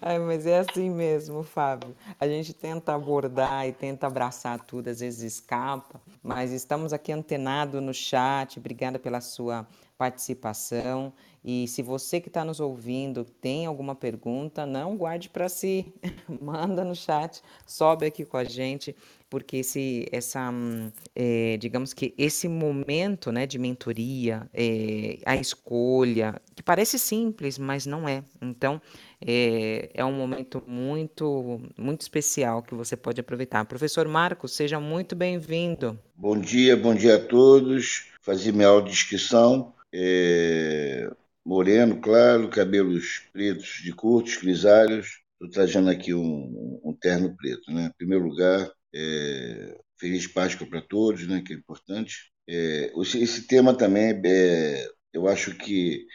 [0.00, 1.96] Ai, mas é assim mesmo, Fábio.
[2.20, 7.82] A gente tenta abordar e tenta abraçar tudo, às vezes escapa, mas estamos aqui antenados
[7.82, 8.58] no chat.
[8.58, 9.66] Obrigada pela sua
[9.96, 11.12] participação.
[11.42, 15.94] E se você que está nos ouvindo tem alguma pergunta, não guarde para si,
[16.42, 18.94] manda no chat, sobe aqui com a gente,
[19.28, 20.50] porque esse, essa,
[21.14, 27.86] é, digamos que esse momento, né, de mentoria, é, a escolha, que parece simples, mas
[27.86, 28.22] não é.
[28.40, 28.80] Então,
[29.20, 33.64] é, é um momento muito, muito especial que você pode aproveitar.
[33.64, 35.98] Professor Marcos, seja muito bem-vindo.
[36.14, 38.12] Bom dia, bom dia a todos.
[38.20, 39.74] Fazer minha audiodescrição.
[39.92, 41.10] É,
[41.44, 45.20] moreno, claro, cabelos pretos de curtos, grisalhos.
[45.34, 47.86] Estou trazendo aqui um, um, terno preto, né?
[47.86, 51.42] Em primeiro lugar, é, feliz Páscoa para todos, né?
[51.44, 52.32] Que é importante.
[52.48, 56.06] É, esse, tema também, é, eu acho que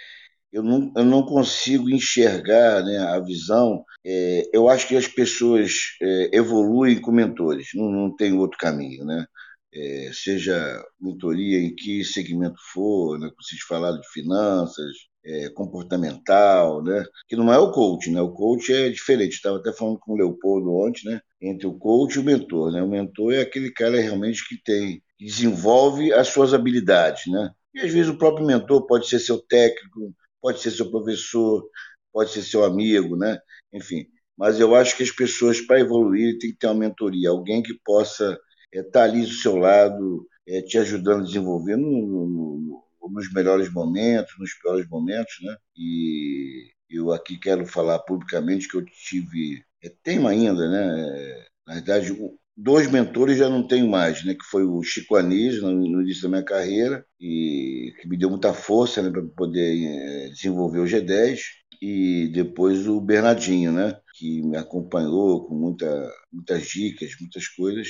[0.52, 3.84] eu não, eu não consigo enxergar né, a visão.
[4.06, 9.06] É, eu acho que as pessoas é, evoluem com mentores, não, não tem outro caminho,
[9.06, 9.26] né?
[9.74, 13.30] É, seja mentoria em que segmento for, né?
[13.39, 14.91] vocês falaram de finanças,
[15.24, 17.05] é, comportamental, né?
[17.28, 18.22] Que não é o coach, né?
[18.22, 19.36] O coach é diferente.
[19.36, 21.22] Estava até falando com o Leopoldo ontem, né?
[21.41, 22.82] Entre o coach e o mentor, né?
[22.82, 27.51] O mentor é aquele cara realmente que tem, que desenvolve as suas habilidades, né?
[27.74, 31.63] E às vezes o próprio mentor pode ser seu técnico, pode ser seu professor,
[32.11, 33.39] pode ser seu amigo, né?
[33.74, 34.05] Enfim.
[34.38, 37.74] Mas eu acho que as pessoas para evoluir tem que ter uma mentoria, alguém que
[37.86, 38.38] possa
[38.74, 43.72] estar é, ali do seu lado, é, te ajudando a desenvolver no, no nos melhores
[43.72, 45.55] momentos, nos piores momentos, né?
[45.76, 51.45] E eu aqui quero falar publicamente que eu tive, é, tenho ainda, né?
[51.67, 52.15] Na verdade,
[52.55, 54.34] dois mentores já não tenho mais, né?
[54.34, 58.53] Que foi o Chico Anísio no, início da minha carreira e que me deu muita
[58.53, 61.39] força né, para poder desenvolver o G10
[61.82, 63.97] e depois o Bernardinho, né?
[64.22, 67.88] Que me acompanhou com muita, muitas dicas, muitas coisas.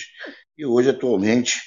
[0.57, 1.59] E hoje, atualmente,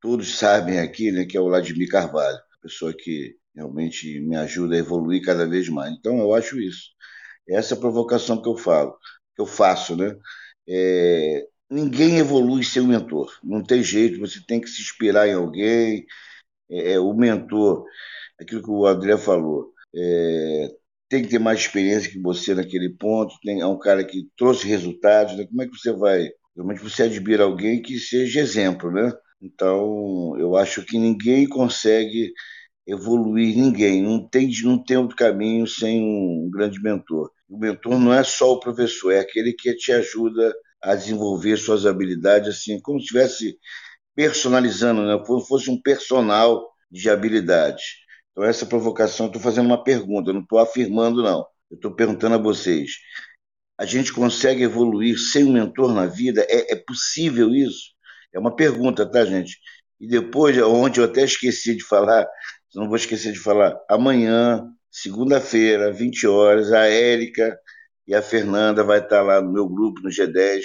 [0.00, 1.24] todos sabem aqui, né?
[1.24, 5.92] Que é o Vladimir Carvalho pessoa que realmente me ajuda a evoluir cada vez mais.
[5.94, 6.90] Então, eu acho isso.
[7.48, 8.96] Essa é a provocação que eu falo,
[9.34, 10.16] que eu faço, né?
[10.68, 13.32] É, ninguém evolui sem um mentor.
[13.42, 16.06] Não tem jeito, você tem que se inspirar em alguém.
[16.70, 17.84] É, é o mentor,
[18.40, 20.70] aquilo que o André falou, é,
[21.08, 23.34] tem que ter mais experiência que você naquele ponto.
[23.42, 25.36] Tem, é um cara que trouxe resultados.
[25.36, 25.46] Né?
[25.46, 26.28] Como é que você vai?
[26.54, 29.12] Realmente você admira alguém que seja exemplo, né?
[29.40, 32.32] Então, eu acho que ninguém consegue
[32.86, 34.02] evoluir, ninguém.
[34.02, 37.30] Não tem, não tem outro caminho sem um grande mentor.
[37.48, 41.86] O mentor não é só o professor, é aquele que te ajuda a desenvolver suas
[41.86, 43.58] habilidades, assim, como se estivesse
[44.14, 45.22] personalizando, né?
[45.24, 47.84] como se fosse um personal de habilidades.
[48.38, 51.44] Então, essa provocação, eu estou fazendo uma pergunta, não estou afirmando, não.
[51.68, 52.92] Eu estou perguntando a vocês.
[53.76, 56.46] A gente consegue evoluir sem um mentor na vida?
[56.48, 57.94] É, é possível isso?
[58.32, 59.58] É uma pergunta, tá, gente?
[59.98, 62.28] E depois, ontem eu até esqueci de falar,
[62.76, 67.58] não vou esquecer de falar, amanhã, segunda-feira, 20 horas, a Érica
[68.06, 70.62] e a Fernanda vai estar lá no meu grupo, no G10,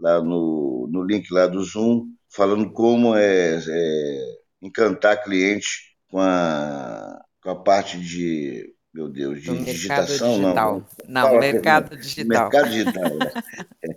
[0.00, 7.20] lá no, no link lá do Zoom, falando como é, é encantar clientes com a,
[7.42, 10.86] com a parte de meu Deus, de digitação, digital.
[11.08, 11.32] não.
[11.32, 12.42] Não, mercado digital.
[12.42, 13.16] Mercado digital.
[13.16, 13.32] Né?
[13.84, 13.88] É.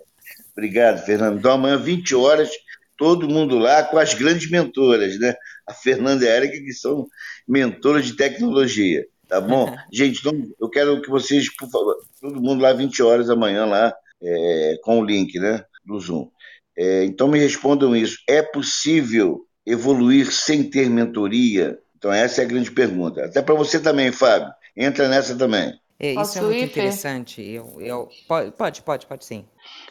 [0.50, 1.38] Obrigado, Fernando.
[1.38, 2.50] Então, amanhã, 20 horas,
[2.96, 5.32] todo mundo lá com as grandes mentoras, né?
[5.64, 7.06] A Fernanda e a Erika, que são
[7.46, 9.72] mentoras de tecnologia, tá bom?
[9.94, 13.94] Gente, então eu quero que vocês, por favor, todo mundo lá 20 horas amanhã lá,
[14.20, 15.64] é, com o link, né?
[15.84, 16.28] Do Zoom.
[16.76, 18.18] É, então me respondam isso.
[18.26, 21.78] É possível evoluir sem ter mentoria?
[21.98, 23.24] Então essa é a grande pergunta.
[23.24, 24.52] Até para você também, Fábio.
[24.76, 25.74] Entra nessa também.
[26.00, 27.42] É, isso é muito interessante.
[27.42, 29.44] Eu, eu, pode, pode, pode, pode sim.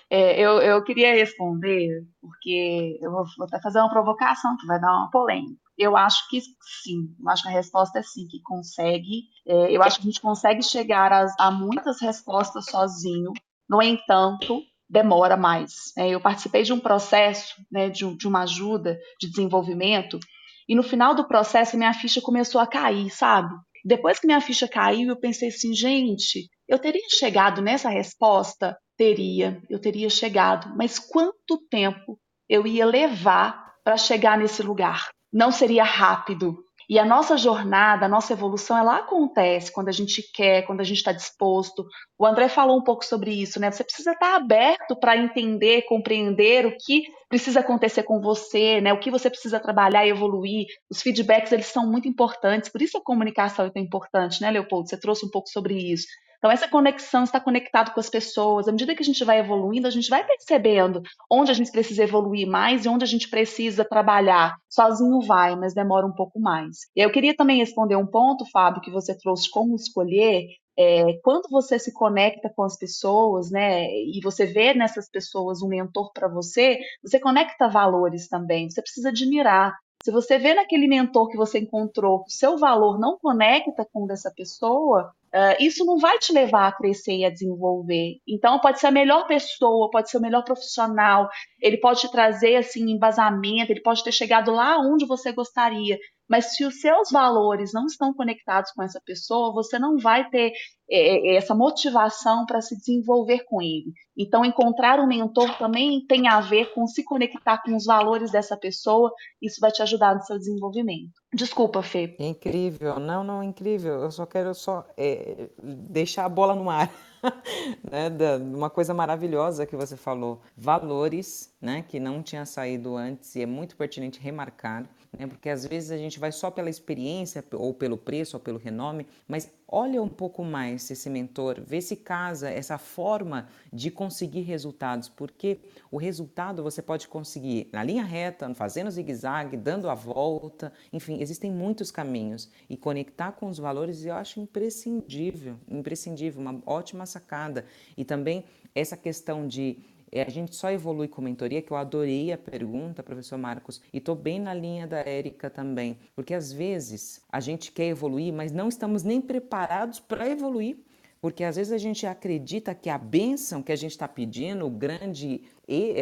[0.09, 4.79] É, eu, eu queria responder, porque eu vou, vou até fazer uma provocação que vai
[4.79, 5.59] dar uma polêmica.
[5.77, 7.13] Eu acho que sim.
[7.21, 9.23] Eu acho que a resposta é sim, que consegue.
[9.45, 13.33] É, eu acho que a gente consegue chegar a, a muitas respostas sozinho.
[13.69, 15.91] No entanto, demora mais.
[15.97, 20.19] É, eu participei de um processo, né, de, de uma ajuda de desenvolvimento,
[20.67, 23.53] e no final do processo minha ficha começou a cair, sabe?
[23.85, 28.77] Depois que minha ficha caiu, eu pensei assim, gente, eu teria chegado nessa resposta?
[28.97, 35.07] Teria, eu teria chegado, mas quanto tempo eu ia levar para chegar nesse lugar?
[35.31, 36.57] Não seria rápido,
[36.89, 40.83] e a nossa jornada, a nossa evolução, ela acontece quando a gente quer, quando a
[40.85, 41.85] gente está disposto.
[42.17, 43.69] O André falou um pouco sobre isso, né?
[43.69, 48.93] Você precisa estar tá aberto para entender, compreender o que precisa acontecer com você, né?
[48.93, 50.65] O que você precisa trabalhar e evoluir.
[50.89, 52.69] Os feedbacks, eles são muito importantes.
[52.69, 54.87] Por isso a comunicação é tão importante, né, Leopoldo?
[54.87, 56.07] Você trouxe um pouco sobre isso.
[56.37, 59.87] Então, essa conexão, está conectado com as pessoas, à medida que a gente vai evoluindo,
[59.87, 63.83] a gente vai percebendo onde a gente precisa evoluir mais e onde a gente precisa
[63.83, 64.55] trabalhar.
[64.69, 66.77] Sozinho vai, mas demora um pouco mais.
[66.95, 70.45] E eu queria também responder um ponto, Fábio, que você trouxe como escolher.
[70.79, 75.67] É, quando você se conecta com as pessoas, né, e você vê nessas pessoas um
[75.67, 78.69] mentor para você, você conecta valores também.
[78.69, 79.73] Você precisa admirar.
[80.07, 84.05] Se você vê naquele mentor que você encontrou que o seu valor não conecta com
[84.05, 88.15] o dessa pessoa, Uh, isso não vai te levar a crescer e a desenvolver.
[88.25, 91.27] Então, pode ser a melhor pessoa, pode ser o melhor profissional,
[91.61, 95.99] ele pode te trazer assim embasamento, ele pode ter chegado lá onde você gostaria,
[96.29, 100.51] mas se os seus valores não estão conectados com essa pessoa, você não vai ter
[100.89, 103.93] é, é, essa motivação para se desenvolver com ele.
[104.17, 108.57] Então, encontrar um mentor também tem a ver com se conectar com os valores dessa
[108.57, 109.11] pessoa,
[109.41, 111.11] isso vai te ajudar no seu desenvolvimento.
[111.33, 112.15] Desculpa, Fê.
[112.19, 114.01] Incrível, não, não, incrível.
[114.01, 116.91] Eu só quero só é, deixar a bola no ar.
[117.89, 123.35] né, da, uma coisa maravilhosa que você falou, valores, né, que não tinha saído antes
[123.35, 127.43] e é muito pertinente remarcar, né, porque às vezes a gente vai só pela experiência
[127.53, 131.95] ou pelo preço ou pelo renome, mas olha um pouco mais esse mentor, vê se
[131.95, 135.59] casa essa forma de conseguir resultados, porque
[135.91, 141.51] o resultado você pode conseguir na linha reta, fazendo zigue-zague, dando a volta, enfim, existem
[141.51, 147.65] muitos caminhos e conectar com os valores eu acho imprescindível, imprescindível, uma ótima sacada.
[147.95, 149.77] E também essa questão de
[150.13, 154.15] a gente só evolui com mentoria, que eu adorei a pergunta, professor Marcos, e estou
[154.15, 158.69] bem na linha da Érica também, porque às vezes a gente quer evoluir, mas não
[158.69, 160.77] estamos nem preparados para evoluir.
[161.19, 164.69] Porque às vezes a gente acredita que a bênção que a gente está pedindo, o
[164.69, 165.41] grande,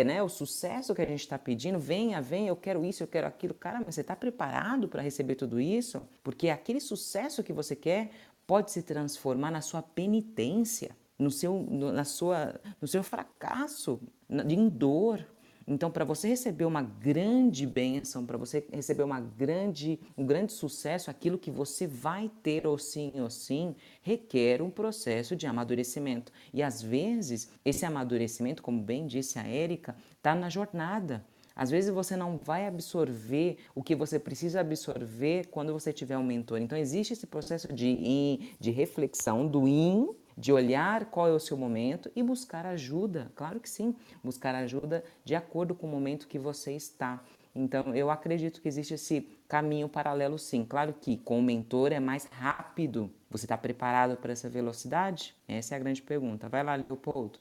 [0.05, 3.25] né, o sucesso que a gente está pedindo, venha, venha, eu quero isso, eu quero
[3.25, 3.53] aquilo.
[3.53, 6.01] Cara, mas você está preparado para receber tudo isso?
[6.21, 8.09] Porque aquele sucesso que você quer
[8.45, 13.99] pode se transformar na sua penitência no seu, no, na sua, no seu fracasso,
[14.29, 15.25] em dor.
[15.67, 21.09] Então, para você receber uma grande bênção, para você receber uma grande, um grande sucesso,
[21.09, 26.31] aquilo que você vai ter ou sim ou sim, requer um processo de amadurecimento.
[26.53, 31.25] E às vezes, esse amadurecimento, como bem disse a Érica, está na jornada.
[31.55, 36.23] Às vezes você não vai absorver o que você precisa absorver quando você tiver um
[36.23, 36.59] mentor.
[36.59, 41.57] Então existe esse processo de, de reflexão do in de olhar qual é o seu
[41.57, 43.31] momento e buscar ajuda.
[43.35, 47.21] Claro que sim, buscar ajuda de acordo com o momento que você está.
[47.55, 50.65] Então, eu acredito que existe esse caminho paralelo, sim.
[50.67, 53.09] Claro que com o mentor é mais rápido.
[53.31, 55.33] Você está preparado para essa velocidade?
[55.47, 56.49] Essa é a grande pergunta.
[56.49, 57.39] Vai lá, Leopoldo.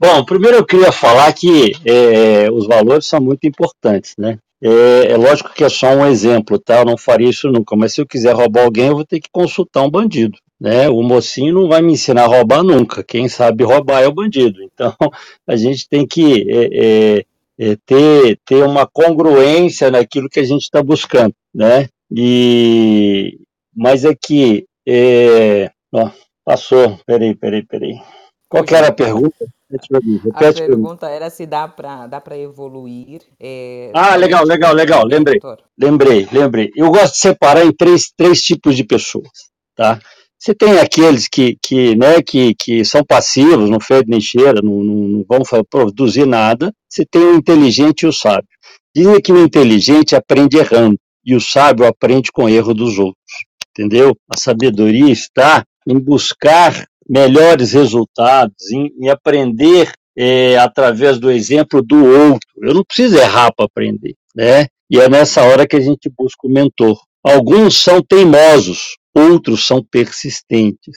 [0.00, 4.36] Bom, primeiro eu queria falar que é, os valores são muito importantes, né?
[4.60, 6.80] É, é, lógico que é só um exemplo, tá?
[6.80, 9.28] Eu não faria isso nunca, mas se eu quiser roubar alguém, eu vou ter que
[9.30, 10.88] consultar um bandido né?
[10.88, 13.04] O mocinho não vai me ensinar a roubar nunca.
[13.04, 14.62] Quem sabe roubar é o bandido.
[14.62, 14.94] Então,
[15.46, 17.24] a gente tem que é, é,
[17.58, 21.88] é, ter, ter uma congruência naquilo que a gente está buscando, né?
[22.10, 23.38] E,
[23.74, 26.10] mas é que, é, ó,
[26.44, 28.00] passou, peraí, peraí, peraí.
[28.48, 29.46] Qual que era a pergunta?
[30.32, 33.22] a pergunta era se dá para dá evoluir.
[33.40, 35.04] É, ah, legal, legal, legal.
[35.04, 35.40] Lembrei.
[35.76, 36.70] Lembrei, lembrei.
[36.76, 39.50] Eu gosto de separar em três, três tipos de pessoas.
[39.74, 39.98] Tá?
[40.38, 44.82] Você tem aqueles que, que, né, que, que são passivos, não fede nem cheira, não,
[44.82, 46.72] não, vão produzir nada.
[46.88, 48.48] Você tem o inteligente e o sábio.
[48.94, 53.16] Dizem que o inteligente aprende errando e o sábio aprende com o erro dos outros.
[53.70, 54.16] Entendeu?
[54.28, 62.04] A sabedoria está em buscar melhores resultados, em, em aprender é, através do exemplo do
[62.04, 62.48] outro.
[62.62, 64.66] Eu não preciso errar para aprender, né?
[64.90, 66.98] E é nessa hora que a gente busca o mentor.
[67.22, 70.96] Alguns são teimosos, outros são persistentes.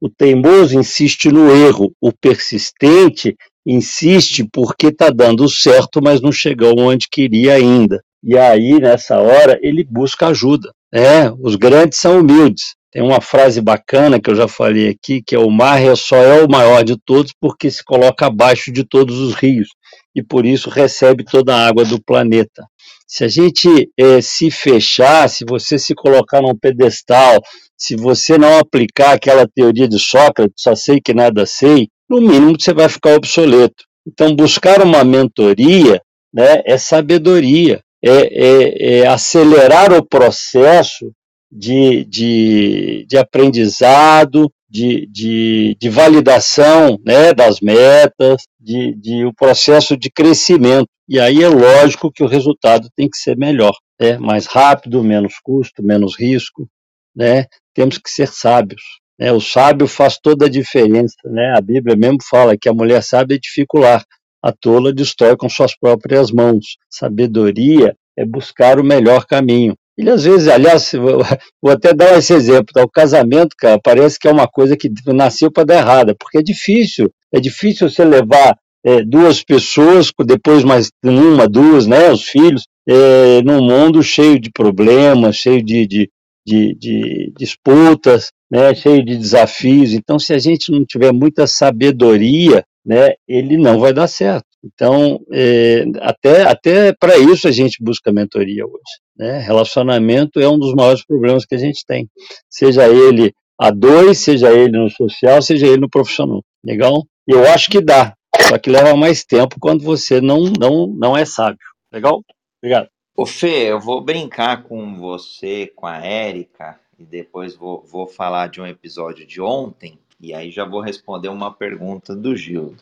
[0.00, 6.78] O teimoso insiste no erro, o persistente insiste porque está dando certo, mas não chegou
[6.80, 8.02] onde queria ainda.
[8.22, 10.70] E aí, nessa hora, ele busca ajuda.
[10.92, 12.74] É, os grandes são humildes.
[12.90, 16.16] Tem uma frase bacana que eu já falei aqui, que é o mar é só
[16.16, 19.68] é o maior de todos porque se coloca abaixo de todos os rios
[20.14, 22.64] e por isso recebe toda a água do planeta.
[23.06, 27.40] Se a gente é, se fechar, se você se colocar num pedestal,
[27.76, 32.54] se você não aplicar aquela teoria de Sócrates, só sei que nada sei, no mínimo
[32.58, 33.84] você vai ficar obsoleto.
[34.06, 36.00] Então, buscar uma mentoria
[36.32, 41.12] né, é sabedoria, é, é, é acelerar o processo
[41.50, 49.96] de, de, de aprendizado, de, de, de, validação né, das metas, de, de o processo
[49.96, 50.86] de crescimento.
[51.08, 54.16] E aí é lógico que o resultado tem que ser melhor, né?
[54.18, 56.68] mais rápido, menos custo, menos risco.
[57.14, 57.46] Né?
[57.74, 58.82] Temos que ser sábios.
[59.18, 59.32] Né?
[59.32, 61.16] O sábio faz toda a diferença.
[61.24, 61.52] Né?
[61.56, 64.04] A Bíblia mesmo fala que a mulher sábia edifica o lar,
[64.42, 66.76] a tola destrói com suas próprias mãos.
[66.88, 69.74] Sabedoria é buscar o melhor caminho.
[70.00, 70.92] Ele às vezes, aliás,
[71.62, 72.82] vou até dar esse exemplo, tá?
[72.82, 76.42] o casamento, cara, parece que é uma coisa que nasceu para dar errada, porque é
[76.42, 82.64] difícil, é difícil você levar é, duas pessoas, depois mais uma, duas, né, os filhos,
[82.88, 86.10] é, num mundo cheio de problemas, cheio de, de,
[86.46, 89.92] de, de disputas, né, cheio de desafios.
[89.92, 94.46] Então, se a gente não tiver muita sabedoria, né, ele não vai dar certo.
[94.62, 99.00] Então, é, até, até para isso a gente busca mentoria hoje.
[99.16, 99.38] Né?
[99.38, 102.08] Relacionamento é um dos maiores problemas que a gente tem,
[102.48, 106.42] seja ele a dois, seja ele no social, seja ele no profissional.
[106.64, 107.04] Legal?
[107.26, 108.14] Eu acho que dá,
[108.48, 111.58] só que leva mais tempo quando você não, não, não é sábio.
[111.92, 112.22] Legal?
[112.62, 112.88] Obrigado.
[113.16, 118.48] Ô Fê, eu vou brincar com você, com a Érica, e depois vou, vou falar
[118.48, 122.76] de um episódio de ontem, e aí já vou responder uma pergunta do Gildo.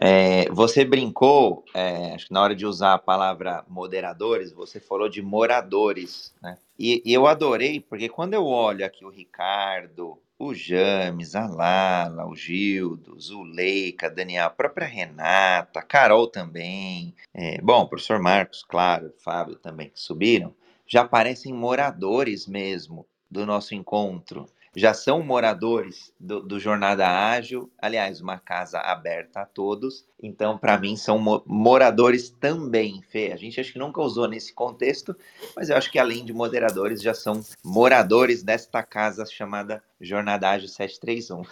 [0.00, 5.08] É, você brincou, é, acho que na hora de usar a palavra moderadores, você falou
[5.08, 6.56] de moradores, né?
[6.78, 12.26] E, e, eu adorei, porque quando eu olho aqui o Ricardo, o James, a Lala,
[12.26, 18.64] o Gildo, Zuleika, Daniel, a própria Renata, a Carol também, é, bom, o professor Marcos,
[18.64, 20.54] claro, o Fábio também, que subiram,
[20.86, 28.20] já parecem moradores mesmo do nosso encontro já são moradores do, do, Jornada Ágil, aliás,
[28.20, 30.06] uma casa aberta a todos.
[30.22, 33.32] Então, para mim, são mo moradores também, Fê.
[33.32, 35.14] A gente acho que nunca usou nesse contexto,
[35.54, 40.68] mas eu acho que além de moderadores, já são moradores desta casa chamada Jornada Ágil
[40.68, 41.42] 731.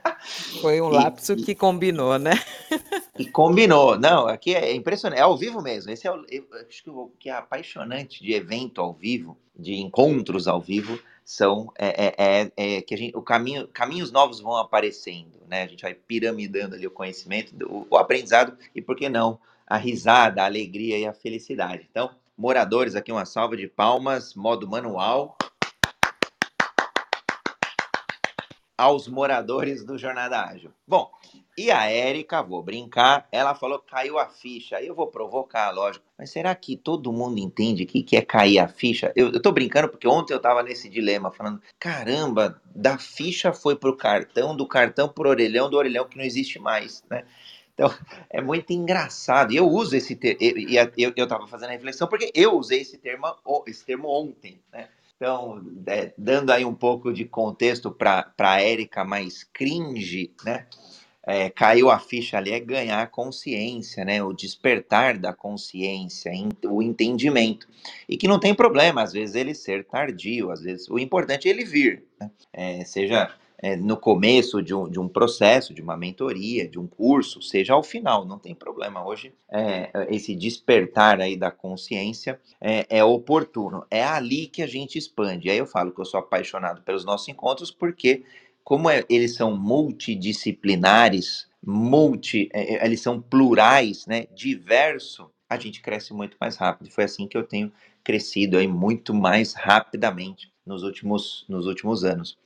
[0.60, 2.32] Foi um e, lapso que combinou, né?
[3.18, 3.98] e combinou.
[3.98, 5.18] Não, aqui é impressionante.
[5.18, 5.90] É ao vivo mesmo.
[5.90, 9.74] Esse é o, eu, acho que o que é apaixonante de evento ao vivo, de
[9.74, 14.40] encontros ao vivo, são é, é, é, é, que a gente, o caminho, caminhos novos
[14.40, 15.62] vão aparecendo, né?
[15.62, 19.76] A gente vai piramidando ali o conhecimento, o, o aprendizado e por que não a
[19.76, 21.86] risada, a alegria e a felicidade.
[21.88, 25.36] Então, moradores, aqui uma salva de palmas, modo manual.
[28.80, 30.72] Aos moradores do Jornada Ágil.
[30.88, 31.10] Bom,
[31.56, 34.78] e a Érica, vou brincar, ela falou caiu a ficha.
[34.78, 36.02] Aí eu vou provocar, lógico.
[36.18, 39.12] Mas será que todo mundo entende o que, que é cair a ficha?
[39.14, 43.76] Eu, eu tô brincando porque ontem eu tava nesse dilema, falando: caramba, da ficha foi
[43.76, 47.26] pro cartão, do cartão pro orelhão, do orelhão que não existe mais, né?
[47.74, 47.92] Então,
[48.30, 49.52] é muito engraçado.
[49.52, 52.80] E eu uso esse termo, e eu, eu tava fazendo a reflexão porque eu usei
[52.80, 53.26] esse termo,
[53.66, 54.88] esse termo ontem, né?
[55.20, 60.66] Então, é, dando aí um pouco de contexto para a Érica mais cringe, né?
[61.26, 64.22] É, caiu a ficha ali é ganhar consciência, né?
[64.22, 66.32] O despertar da consciência,
[66.64, 67.68] o entendimento.
[68.08, 70.88] E que não tem problema, às vezes, ele ser tardio, às vezes.
[70.88, 72.30] O importante é ele vir, né?
[72.50, 73.30] é, seja
[73.62, 77.74] é, no começo de um, de um processo, de uma mentoria, de um curso, seja
[77.74, 79.06] ao final, não tem problema.
[79.06, 83.84] Hoje, é, esse despertar aí da consciência é, é, oportuno.
[83.90, 85.50] É ali que a gente expande.
[85.50, 88.22] Aí eu falo que eu sou apaixonado pelos nossos encontros, porque,
[88.64, 95.82] como é, eles são multidisciplinares, multi, é, é, eles são plurais, né, diverso, a gente
[95.82, 96.90] cresce muito mais rápido.
[96.90, 97.70] Foi assim que eu tenho
[98.02, 102.38] crescido aí muito mais rapidamente nos últimos, nos últimos anos.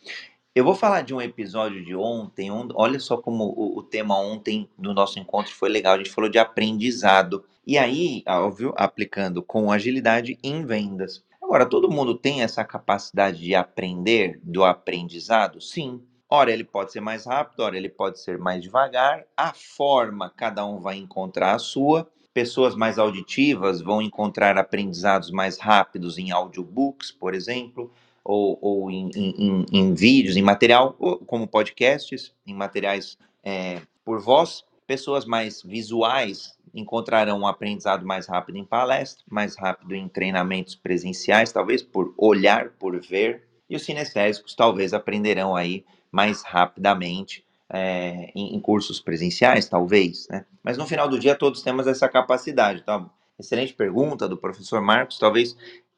[0.54, 2.48] Eu vou falar de um episódio de ontem.
[2.48, 5.94] olha só como o, o, tema ontem do nosso encontro foi legal.
[5.94, 7.44] A gente falou de aprendizado.
[7.66, 11.24] E aí, óbvio, aplicando com agilidade em vendas.
[11.42, 15.60] Agora, todo mundo tem essa capacidade de aprender do aprendizado?
[15.60, 16.00] Sim.
[16.30, 19.24] Ora, ele pode ser mais rápido, ora, ele pode ser mais devagar.
[19.36, 22.08] A forma, cada um vai encontrar a sua.
[22.32, 27.90] Pessoas mais auditivas vão encontrar aprendizados mais rápidos em audiobooks, por exemplo
[28.24, 30.94] ou, ou em, em, em, vídeos, em material,
[31.26, 34.64] como podcasts, em materiais é, por voz.
[34.86, 41.52] Pessoas mais visuais encontrarão um aprendizado mais rápido em palestra, mais rápido em treinamentos presenciais,
[41.52, 48.54] talvez por olhar, por ver, e os cinestésicos talvez aprenderão aí mais rapidamente é, em,
[48.54, 50.44] em, cursos presenciais, talvez, né?
[50.62, 52.80] Mas no final do dia todos temos essa capacidade.
[52.80, 55.18] Então, excelente pergunta do professor Marcos.
[55.18, 55.56] Talvez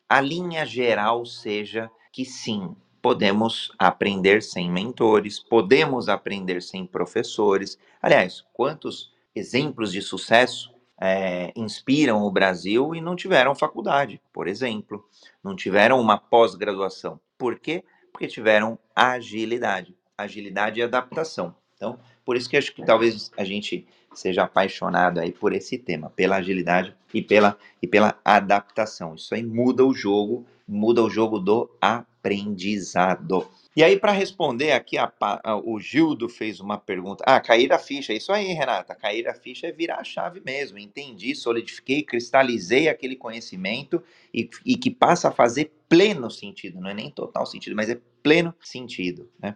[0.09, 7.79] a linha geral seja que sim, podemos aprender sem mentores, podemos aprender sem professores.
[8.01, 15.07] Aliás, quantos exemplos de sucesso é, inspiram o Brasil e não tiveram faculdade, por exemplo,
[15.45, 17.21] não tiveram uma pós-graduação.
[17.37, 17.85] Por quê?
[18.11, 21.55] Porque tiveram agilidade, agilidade e adaptação.
[21.75, 23.87] Então, por isso que acho que talvez a gente
[24.19, 29.14] seja apaixonado aí por esse tema, pela agilidade e pela, e pela adaptação.
[29.14, 33.49] Isso aí muda o jogo, muda o jogo do aprendizado.
[33.77, 37.23] E aí, para responder aqui, a, a, o Gildo fez uma pergunta.
[37.27, 38.14] Ah, cair a ficha.
[38.14, 38.95] Isso aí, Renata.
[38.95, 40.79] Cair a ficha é virar a chave mesmo.
[40.79, 44.03] Entendi, solidifiquei, cristalizei aquele conhecimento
[44.33, 46.81] e, e que passa a fazer pleno sentido.
[46.81, 49.31] Não é nem total sentido, mas é pleno sentido.
[49.39, 49.55] Né?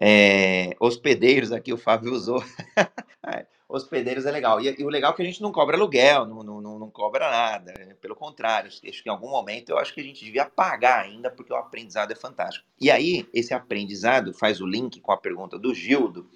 [0.00, 2.42] É, hospedeiros, aqui o Fábio usou.
[3.68, 4.60] Hospedeiros é legal.
[4.60, 7.30] E, e, o legal é que a gente não cobra aluguel, não, não, não cobra
[7.30, 7.74] nada.
[7.78, 7.94] Né?
[8.00, 11.30] Pelo contrário, acho que em algum momento eu acho que a gente devia pagar ainda,
[11.30, 12.64] porque o aprendizado é fantástico.
[12.80, 16.26] E aí, esse aprendizado faz o link com a pergunta do Gildo.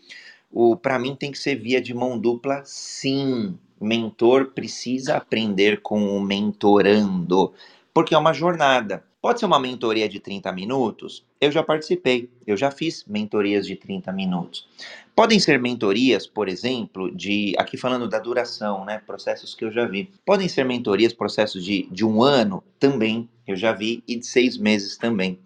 [0.50, 3.58] O para mim tem que ser via de mão dupla, sim.
[3.80, 7.52] Mentor precisa aprender com o mentorando,
[7.92, 9.02] porque é uma jornada.
[9.22, 11.24] Pode ser uma mentoria de 30 minutos?
[11.40, 14.68] Eu já participei, eu já fiz mentorias de 30 minutos.
[15.14, 17.54] Podem ser mentorias, por exemplo, de.
[17.56, 19.00] Aqui falando da duração, né?
[19.06, 20.10] Processos que eu já vi.
[20.26, 24.58] Podem ser mentorias, processos de, de um ano também, eu já vi, e de seis
[24.58, 25.38] meses também.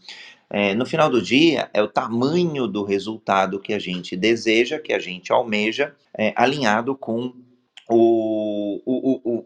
[0.48, 4.94] É, no final do dia, é o tamanho do resultado que a gente deseja, que
[4.94, 7.34] a gente almeja, é, alinhado com
[7.90, 9.20] o, o,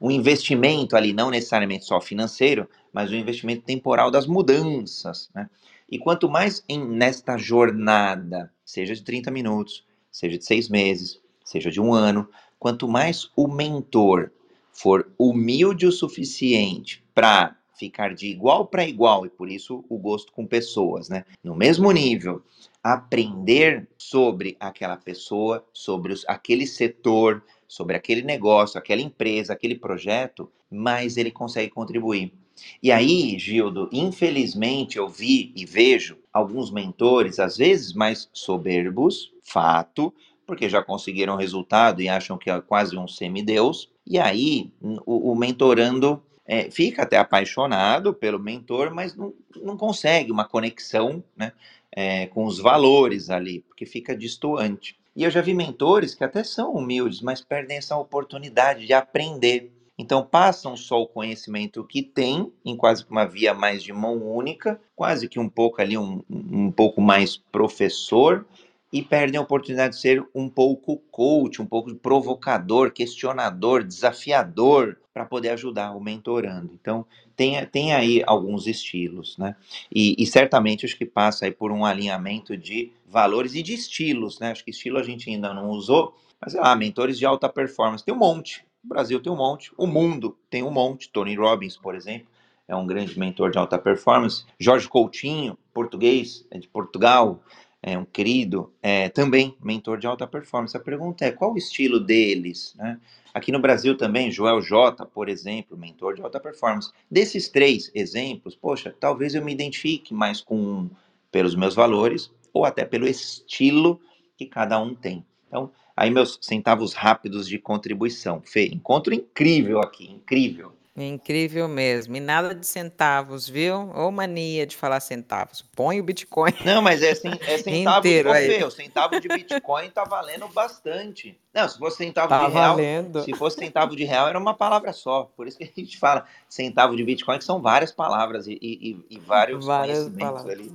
[0.00, 5.30] o investimento ali, não necessariamente só financeiro, mas o investimento temporal das mudanças.
[5.34, 5.48] Né?
[5.90, 11.70] E quanto mais em, nesta jornada, seja de 30 minutos, seja de seis meses, seja
[11.70, 12.28] de um ano,
[12.58, 14.30] quanto mais o mentor
[14.72, 20.32] for humilde o suficiente para ficar de igual para igual, e por isso o gosto
[20.32, 21.24] com pessoas, né?
[21.42, 22.42] No mesmo nível,
[22.82, 30.50] aprender sobre aquela pessoa, sobre os, aquele setor, sobre aquele negócio, aquela empresa, aquele projeto,
[30.68, 32.34] mais ele consegue contribuir.
[32.82, 40.12] E aí, Gildo, infelizmente eu vi e vejo alguns mentores, às vezes mais soberbos, fato,
[40.44, 43.88] porque já conseguiram resultado e acham que é quase um semideus.
[44.04, 44.72] E aí,
[45.06, 51.22] o, o mentorando é, fica até apaixonado pelo mentor, mas não, não consegue uma conexão
[51.36, 51.52] né,
[51.92, 54.99] é, com os valores ali, porque fica distoante.
[55.20, 59.70] E eu já vi mentores que até são humildes, mas perdem essa oportunidade de aprender.
[59.98, 64.16] Então passam só o conhecimento que têm em quase que uma via mais de mão
[64.16, 68.46] única, quase que um pouco ali um, um pouco mais professor
[68.90, 75.26] e perdem a oportunidade de ser um pouco coach, um pouco provocador, questionador, desafiador para
[75.26, 76.70] poder ajudar o mentorando.
[76.80, 77.04] Então
[77.36, 79.54] tem, tem aí alguns estilos, né?
[79.94, 84.38] E, e, certamente acho que passa aí por um alinhamento de valores e de estilos,
[84.40, 84.50] né?
[84.50, 88.04] Acho que estilo a gente ainda não usou, mas sei lá, mentores de alta performance
[88.04, 88.64] tem um monte.
[88.82, 91.10] O Brasil tem um monte, o mundo tem um monte.
[91.10, 92.26] Tony Robbins, por exemplo,
[92.66, 94.44] é um grande mentor de alta performance.
[94.58, 97.42] Jorge Coutinho, português, é de Portugal,
[97.82, 100.76] é um querido, é também mentor de alta performance.
[100.76, 103.00] A pergunta é qual o estilo deles, né?
[103.32, 106.90] Aqui no Brasil também, Joel J, por exemplo, mentor de alta performance.
[107.10, 110.90] Desses três exemplos, poxa, talvez eu me identifique mais com um
[111.30, 114.00] pelos meus valores ou até pelo estilo
[114.36, 115.24] que cada um tem.
[115.46, 115.70] Então,
[116.00, 118.40] Aí meus centavos rápidos de contribuição.
[118.42, 120.72] Fê, encontro incrível aqui, incrível.
[120.96, 122.16] Incrível mesmo.
[122.16, 123.90] E nada de centavos, viu?
[123.94, 125.62] Ou mania de falar centavos.
[125.74, 126.52] Põe o Bitcoin.
[126.64, 127.14] Não, mas é, é
[127.58, 131.38] centavo Inteiro, de O centavo de Bitcoin tá valendo bastante.
[131.54, 132.76] Não, se fosse centavo tá de real.
[132.76, 133.22] Valendo.
[133.22, 135.30] Se fosse centavo de real, era uma palavra só.
[135.36, 139.06] Por isso que a gente fala centavo de Bitcoin, que são várias palavras e, e,
[139.08, 140.58] e vários várias conhecimentos palavras.
[140.58, 140.72] ali.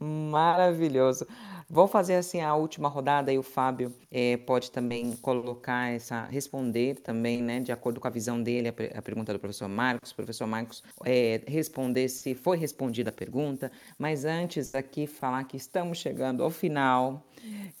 [0.00, 1.26] Maravilhoso.
[1.68, 7.00] Vou fazer assim a última rodada e o Fábio é, pode também colocar essa, responder
[7.00, 10.12] também, né, de acordo com a visão dele, a, a pergunta do professor Marcos.
[10.12, 15.56] O professor Marcos é, responder se foi respondida a pergunta, mas antes aqui falar que
[15.56, 17.26] estamos chegando ao final.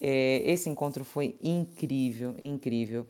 [0.00, 3.06] É, esse encontro foi incrível, incrível.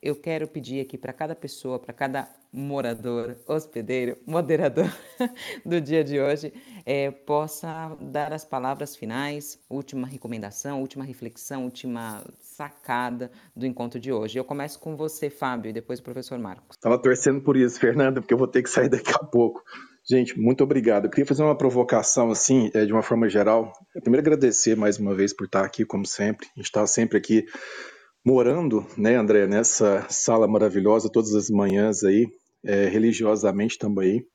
[0.00, 4.92] eu quero pedir aqui para cada pessoa, para cada morador, hospedeiro, moderador
[5.64, 6.52] do dia de hoje,
[6.84, 14.12] é, possa dar as palavras finais, última recomendação, última reflexão, última sacada do encontro de
[14.12, 14.38] hoje.
[14.38, 16.76] Eu começo com você, Fábio, e depois o professor Marcos.
[16.76, 19.62] Estava torcendo por isso, Fernanda, porque eu vou ter que sair daqui a pouco.
[20.04, 21.04] Gente, muito obrigado.
[21.06, 23.72] Eu queria fazer uma provocação, assim, é, de uma forma geral.
[24.02, 26.48] primeiro, agradecer mais uma vez por estar aqui, como sempre.
[26.48, 27.46] A gente está sempre aqui
[28.24, 32.26] morando, né, André, nessa sala maravilhosa todas as manhãs aí,
[32.64, 34.26] é, religiosamente também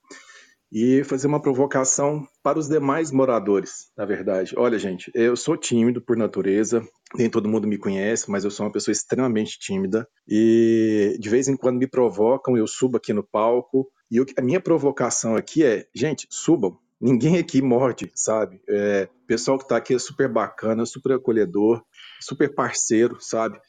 [0.71, 4.53] e fazer uma provocação para os demais moradores, na verdade.
[4.57, 8.65] Olha, gente, eu sou tímido por natureza, nem todo mundo me conhece, mas eu sou
[8.65, 13.23] uma pessoa extremamente tímida e de vez em quando me provocam, eu subo aqui no
[13.23, 16.77] palco e eu, a minha provocação aqui é, gente, subam.
[16.99, 18.59] Ninguém aqui morde, sabe?
[18.67, 21.83] É, o pessoal que está aqui é super bacana, super acolhedor,
[22.19, 23.59] super parceiro, sabe?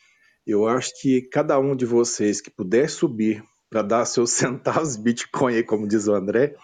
[0.47, 5.55] Eu acho que cada um de vocês que puder subir para dar seus centavos Bitcoin,
[5.55, 6.55] aí, como diz o André,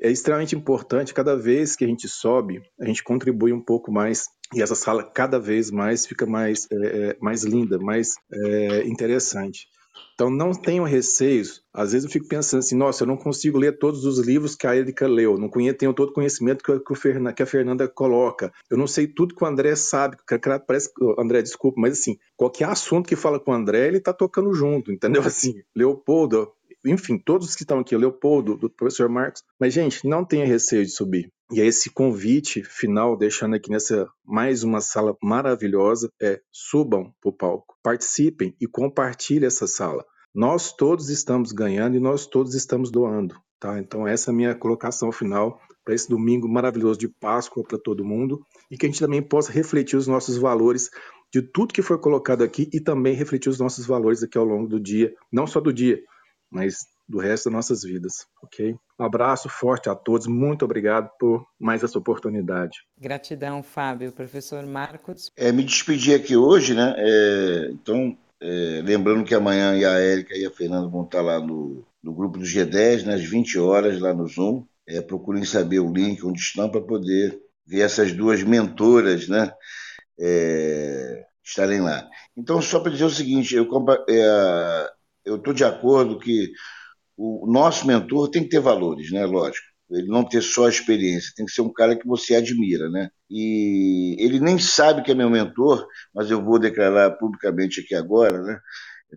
[0.00, 1.14] é extremamente importante.
[1.14, 5.04] Cada vez que a gente sobe, a gente contribui um pouco mais e essa sala
[5.04, 9.68] cada vez mais fica mais, é, é, mais linda, mais é, interessante.
[10.20, 11.62] Então não tenham receios.
[11.72, 14.66] Às vezes eu fico pensando assim, nossa, eu não consigo ler todos os livros que
[14.66, 17.88] a Erika leu, não conheço, tenho todo o conhecimento que, que, o que a Fernanda
[17.88, 18.52] coloca.
[18.70, 20.18] Eu não sei tudo que o André sabe.
[20.66, 24.52] Parece André, desculpa, mas assim, qualquer assunto que fala com o André, ele está tocando
[24.52, 25.22] junto, entendeu?
[25.30, 26.52] Assim, Leopoldo,
[26.84, 29.42] enfim, todos que estão aqui, o Leopoldo, do professor Marcos.
[29.58, 31.30] Mas, gente, não tenha receio de subir.
[31.52, 37.28] E é esse convite final, deixando aqui nessa mais uma sala maravilhosa, é subam para
[37.28, 40.04] o palco, participem e compartilhem essa sala.
[40.34, 43.34] Nós todos estamos ganhando e nós todos estamos doando.
[43.58, 43.78] Tá?
[43.78, 48.04] Então, essa é a minha colocação final para esse domingo maravilhoso de Páscoa para todo
[48.04, 50.88] mundo e que a gente também possa refletir os nossos valores
[51.32, 54.68] de tudo que foi colocado aqui e também refletir os nossos valores aqui ao longo
[54.68, 56.00] do dia, não só do dia,
[56.50, 56.78] mas
[57.08, 58.76] do resto das nossas vidas, ok?
[58.98, 62.78] Um abraço forte a todos, muito obrigado por mais essa oportunidade.
[62.96, 64.12] Gratidão, Fábio.
[64.12, 65.30] Professor Marcos.
[65.36, 66.94] É, me despedir aqui hoje, né?
[66.96, 71.84] É, então, é, lembrando que amanhã a Érica e a Fernanda vão estar lá no,
[72.02, 74.64] no grupo do G10, nas 20 horas, lá no Zoom.
[74.86, 79.52] É, procurem saber o link onde estão para poder ver essas duas mentoras, né?
[80.18, 82.08] É, estarem lá.
[82.36, 83.68] Então, só para dizer o seguinte, eu,
[84.08, 84.90] é,
[85.24, 86.52] eu estou de acordo que
[87.16, 89.26] o nosso mentor tem que ter valores, né?
[89.26, 89.66] Lógico.
[89.90, 93.10] Ele não ter só experiência, tem que ser um cara que você admira, né?
[93.28, 98.40] E ele nem sabe que é meu mentor, mas eu vou declarar publicamente aqui agora,
[98.40, 98.60] né?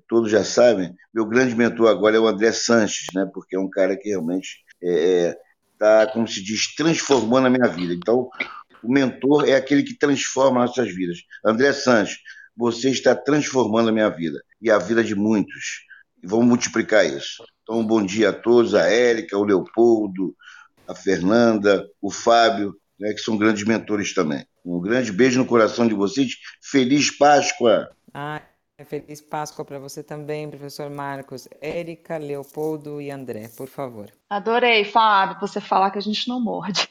[0.07, 0.93] Todos já sabem.
[1.13, 3.29] Meu grande mentor agora é o André Sanches, né?
[3.31, 7.67] Porque é um cara que realmente está, é, é como se diz, transformando a minha
[7.67, 7.93] vida.
[7.93, 8.27] Então,
[8.83, 11.19] o mentor é aquele que transforma nossas vidas.
[11.45, 12.17] André Sanches,
[12.57, 15.85] você está transformando a minha vida e a vida de muitos
[16.24, 17.43] e vamos multiplicar isso.
[17.61, 20.36] Então, um bom dia a todos, a Érica, o Leopoldo,
[20.88, 24.45] a Fernanda, o Fábio, né, que são grandes mentores também.
[24.65, 26.36] Um grande beijo no coração de vocês.
[26.61, 27.89] Feliz Páscoa!
[28.13, 28.41] Ah,
[28.86, 31.47] feliz Páscoa para você também, professor Marcos.
[31.59, 34.09] Érica, Leopoldo e André, por favor.
[34.30, 36.88] Adorei, Fábio, você falar que a gente não morde.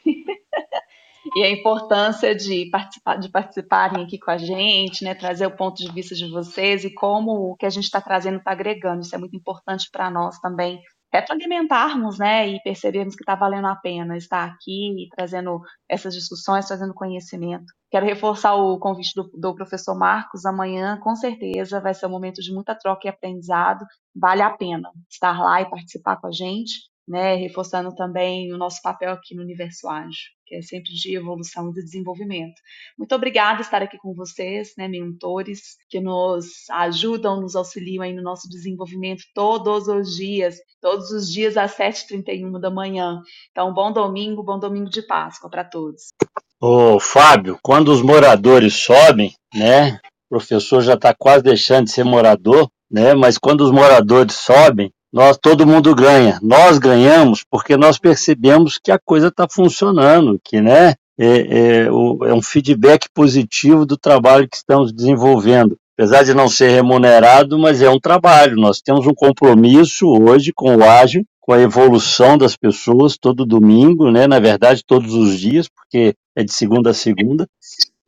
[1.35, 5.77] E a importância de, participar, de participarem aqui com a gente, né, trazer o ponto
[5.77, 9.01] de vista de vocês e como o que a gente está trazendo está agregando.
[9.01, 10.81] Isso é muito importante para nós também
[11.13, 16.95] retroalimentarmos, né, e percebermos que está valendo a pena estar aqui trazendo essas discussões, trazendo
[16.95, 17.67] conhecimento.
[17.91, 20.47] Quero reforçar o convite do, do, professor Marcos.
[20.47, 23.85] Amanhã, com certeza, vai ser um momento de muita troca e aprendizado.
[24.17, 28.81] Vale a pena estar lá e participar com a gente né, reforçando também o nosso
[28.83, 32.55] papel aqui no Universo Ágil, que é sempre de evolução e de desenvolvimento.
[32.97, 38.13] Muito obrigada por estar aqui com vocês, né, mentores, que nos ajudam, nos auxiliam aí
[38.13, 43.21] no nosso desenvolvimento todos os dias, todos os dias às 7h31 da manhã.
[43.51, 46.13] Então, bom domingo, bom domingo de Páscoa para todos.
[46.61, 49.99] Ô, Fábio, quando os moradores sobem, né,
[50.31, 54.93] o professor já está quase deixando de ser morador, né, mas quando os moradores sobem,
[55.13, 56.39] nós todo mundo ganha.
[56.43, 61.93] Nós ganhamos porque nós percebemos que a coisa está funcionando, que né, é, é, é,
[61.93, 65.77] um feedback positivo do trabalho que estamos desenvolvendo.
[65.97, 68.57] Apesar de não ser remunerado, mas é um trabalho.
[68.57, 74.11] Nós temos um compromisso hoje com o ágil, com a evolução das pessoas todo domingo,
[74.11, 74.27] né?
[74.27, 77.47] Na verdade, todos os dias, porque é de segunda a segunda.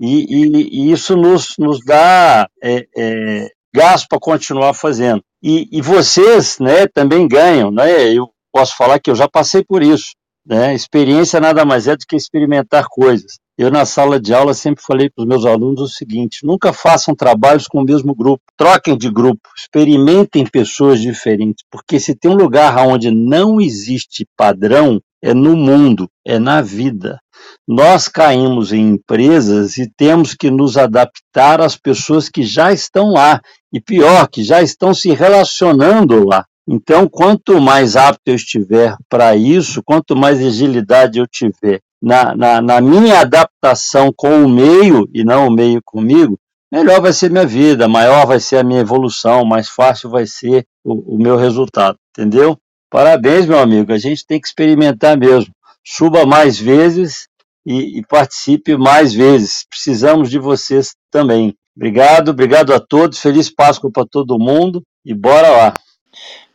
[0.00, 5.22] E, e, e isso nos, nos dá é, é, gás para continuar fazendo.
[5.42, 8.12] E, e, vocês né, também ganham, né?
[8.12, 10.12] Eu posso falar que eu já passei por isso.
[10.46, 10.74] Né?
[10.74, 13.38] Experiência nada mais é do que experimentar coisas.
[13.56, 17.14] Eu, na sala de aula, sempre falei para os meus alunos o seguinte: nunca façam
[17.14, 22.36] trabalhos com o mesmo grupo, troquem de grupo, experimentem pessoas diferentes, porque se tem um
[22.36, 27.18] lugar onde não existe padrão, é no mundo, é na vida.
[27.66, 33.40] Nós caímos em empresas e temos que nos adaptar às pessoas que já estão lá,
[33.72, 36.44] e pior, que já estão se relacionando lá.
[36.66, 42.60] Então, quanto mais apto eu estiver para isso, quanto mais agilidade eu tiver na, na,
[42.60, 46.38] na, minha adaptação com o meio e não o meio comigo,
[46.72, 50.64] melhor vai ser minha vida, maior vai ser a minha evolução, mais fácil vai ser
[50.82, 52.58] o, o meu resultado, entendeu?
[52.90, 55.52] Parabéns, meu amigo, a gente tem que experimentar mesmo.
[55.84, 57.26] Suba mais vezes
[57.64, 59.66] e, e participe mais vezes.
[59.68, 61.56] Precisamos de vocês também.
[61.76, 63.18] Obrigado, obrigado a todos.
[63.18, 65.74] Feliz Páscoa para todo mundo e bora lá.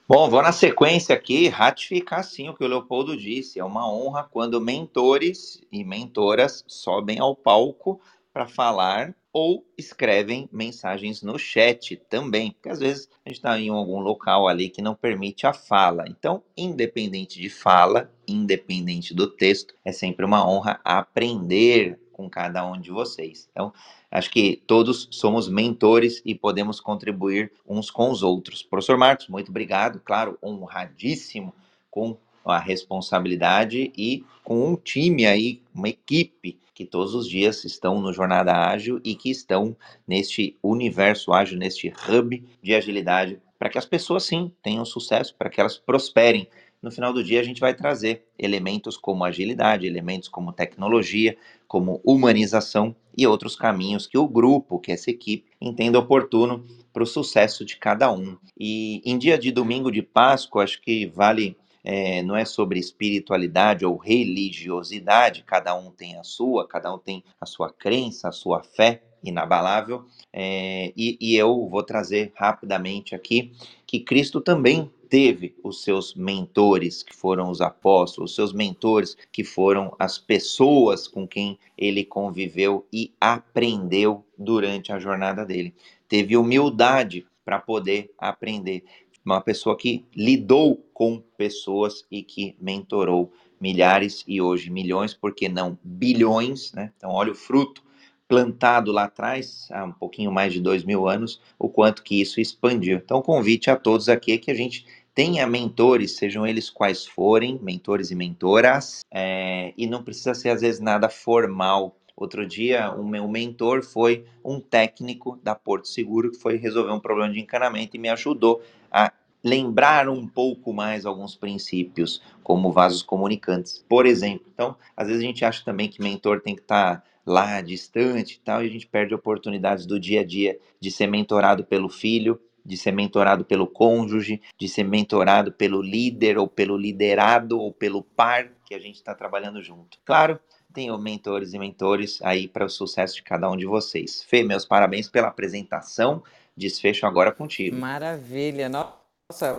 [0.08, 3.60] Bom, vou na sequência aqui ratificar sim o que o Leopoldo disse.
[3.60, 8.02] É uma honra quando mentores e mentoras sobem ao palco
[8.34, 13.70] para falar ou escrevem mensagens no chat também, porque às vezes a gente está em
[13.70, 16.06] algum local ali que não permite a fala.
[16.08, 22.80] Então, independente de fala, independente do texto, é sempre uma honra aprender com cada um
[22.80, 23.48] de vocês.
[23.52, 23.72] Então,
[24.12, 28.64] Acho que todos somos mentores e podemos contribuir uns com os outros.
[28.64, 30.00] Professor Marcos, muito obrigado.
[30.00, 31.54] Claro, honradíssimo
[31.92, 38.00] com a responsabilidade e com um time aí, uma equipe que todos os dias estão
[38.00, 39.76] no Jornada Ágil e que estão
[40.08, 45.50] neste universo ágil, neste hub de agilidade, para que as pessoas sim tenham sucesso, para
[45.50, 46.48] que elas prosperem
[46.82, 51.36] no final do dia a gente vai trazer elementos como agilidade, elementos como tecnologia,
[51.68, 57.06] como humanização e outros caminhos que o grupo, que essa equipe, entenda oportuno para o
[57.06, 58.38] sucesso de cada um.
[58.58, 61.58] E em dia de domingo de Páscoa, acho que vale,
[61.92, 67.24] é, não é sobre espiritualidade ou religiosidade, cada um tem a sua, cada um tem
[67.42, 73.54] a sua crença, a sua fé inabalável, é, e, e eu vou trazer rapidamente aqui
[73.88, 79.44] que Cristo também teve os seus mentores, que foram os apóstolos, os seus mentores, que
[79.44, 85.74] foram as pessoas com quem ele conviveu e aprendeu durante a jornada dele.
[86.08, 88.84] Teve humildade para poder aprender.
[89.24, 95.78] Uma pessoa que lidou com pessoas e que mentorou milhares e hoje milhões, porque não
[95.84, 96.92] bilhões, né?
[96.96, 97.84] Então, olha o fruto
[98.28, 102.40] plantado lá atrás, há um pouquinho mais de dois mil anos, o quanto que isso
[102.40, 102.98] expandiu.
[102.98, 108.12] Então, convite a todos aqui que a gente tenha mentores, sejam eles quais forem, mentores
[108.12, 111.96] e mentoras, é, e não precisa ser às vezes nada formal.
[112.16, 117.00] Outro dia, o meu mentor foi um técnico da Porto Seguro que foi resolver um
[117.00, 118.62] problema de encanamento e me ajudou
[118.92, 119.12] a
[119.44, 124.46] lembrar um pouco mais alguns princípios, como vasos comunicantes, por exemplo.
[124.54, 128.36] Então, às vezes a gente acha também que mentor tem que estar tá lá distante
[128.36, 131.88] e tal, e a gente perde oportunidades do dia a dia de ser mentorado pelo
[131.88, 137.72] filho, de ser mentorado pelo cônjuge, de ser mentorado pelo líder ou pelo liderado ou
[137.72, 139.98] pelo par que a gente está trabalhando junto.
[140.04, 140.40] Claro,
[140.74, 144.24] tenho mentores e mentores aí para o sucesso de cada um de vocês.
[144.24, 146.22] Fê, meus parabéns pela apresentação.
[146.60, 147.76] Desfecho agora contigo.
[147.76, 148.68] Maravilha.
[148.68, 149.56] Nossa,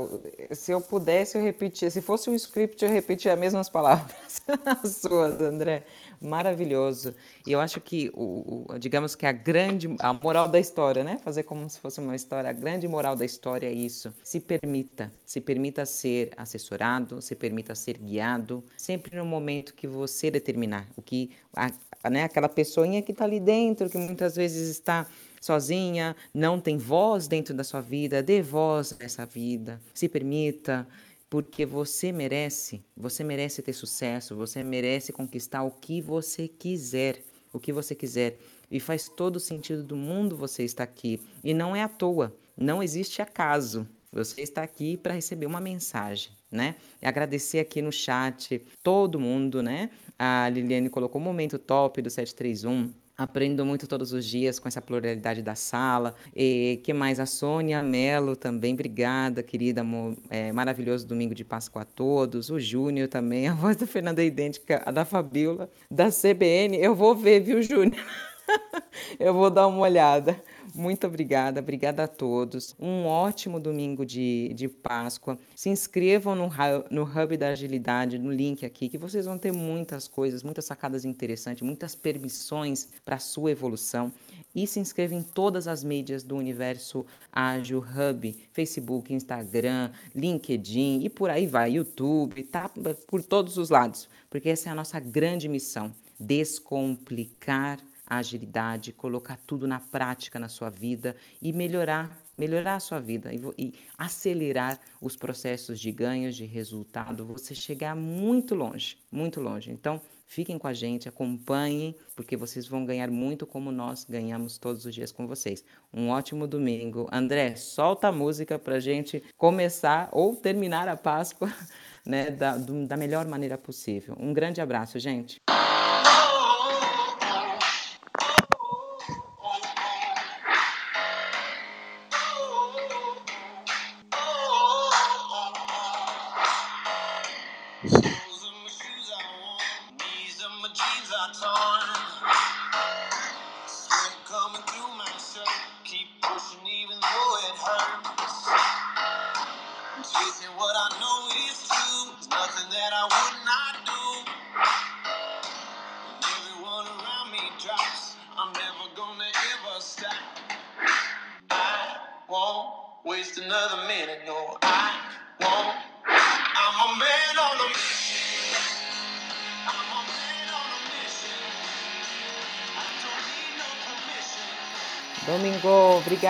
[0.53, 1.91] se eu pudesse, eu repetia.
[1.91, 5.85] Se fosse um script, eu repetia as mesmas palavras as suas, André
[6.21, 7.15] maravilhoso.
[7.47, 11.19] E eu acho que, o, o, digamos que a grande, a moral da história, né?
[11.25, 14.13] Fazer como se fosse uma história, a grande moral da história é isso.
[14.23, 20.31] Se permita, se permita ser assessorado, se permita ser guiado, sempre no momento que você
[20.31, 20.87] determinar.
[20.97, 21.71] O que, a,
[22.11, 22.25] né?
[22.25, 25.07] Aquela pessoinha que está ali dentro, que muitas vezes está
[25.41, 29.81] sozinha, não tem voz dentro da sua vida, dê voz a essa vida.
[29.95, 30.87] Se permita,
[31.31, 37.23] porque você merece, você merece ter sucesso, você merece conquistar o que você quiser,
[37.53, 38.39] o que você quiser.
[38.71, 41.21] E faz todo sentido do mundo você estar aqui.
[41.43, 43.89] E não é à toa, não existe acaso.
[44.13, 46.75] Você está aqui para receber uma mensagem, né?
[47.01, 49.89] E agradecer aqui no chat todo mundo, né?
[50.19, 52.93] A Liliane colocou o momento top do 731.
[53.21, 56.15] Aprendo muito todos os dias com essa pluralidade da sala.
[56.35, 57.21] E que mais?
[57.21, 60.17] A Sônia Melo também, obrigada, querida, amor.
[60.31, 62.49] É, maravilhoso domingo de Páscoa a todos.
[62.49, 66.79] O Júnior também, a voz da Fernanda é idêntica à da Fabiola, da CBN.
[66.79, 68.03] Eu vou ver, viu, Júnior?
[69.21, 70.43] Eu vou dar uma olhada.
[70.75, 72.75] Muito obrigada, obrigada a todos.
[72.79, 75.39] Um ótimo domingo de, de Páscoa.
[75.55, 76.49] Se inscrevam no,
[76.91, 81.05] no Hub da Agilidade, no link aqui, que vocês vão ter muitas coisas, muitas sacadas
[81.05, 84.13] interessantes, muitas permissões para a sua evolução.
[84.55, 91.09] e se inscreva em todas as mídias do Universo Ágil Hub, Facebook, Instagram, LinkedIn e
[91.09, 92.71] por aí vai, YouTube, tá
[93.07, 97.79] por todos os lados, porque essa é a nossa grande missão, descomplicar
[98.11, 103.31] a agilidade, colocar tudo na prática na sua vida e melhorar melhorar a sua vida
[103.35, 109.71] e, e, acelerar os processos de ganhos, de resultado, você chegar muito longe, muito longe.
[109.71, 114.87] Então, fiquem com a gente, acompanhem, porque vocês vão ganhar muito como nós ganhamos todos
[114.87, 115.63] os dias com vocês.
[115.93, 117.07] Um ótimo domingo.
[117.13, 121.53] André, solta a música para gente começar ou terminar a Páscoa
[122.07, 124.17] né, da, da melhor maneira possível.
[124.19, 125.39] Um grande abraço, gente.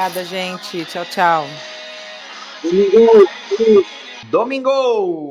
[0.01, 0.84] Obrigada, gente.
[0.86, 1.46] Tchau, tchau.
[2.62, 3.84] Domingo!
[4.30, 5.30] Domingo!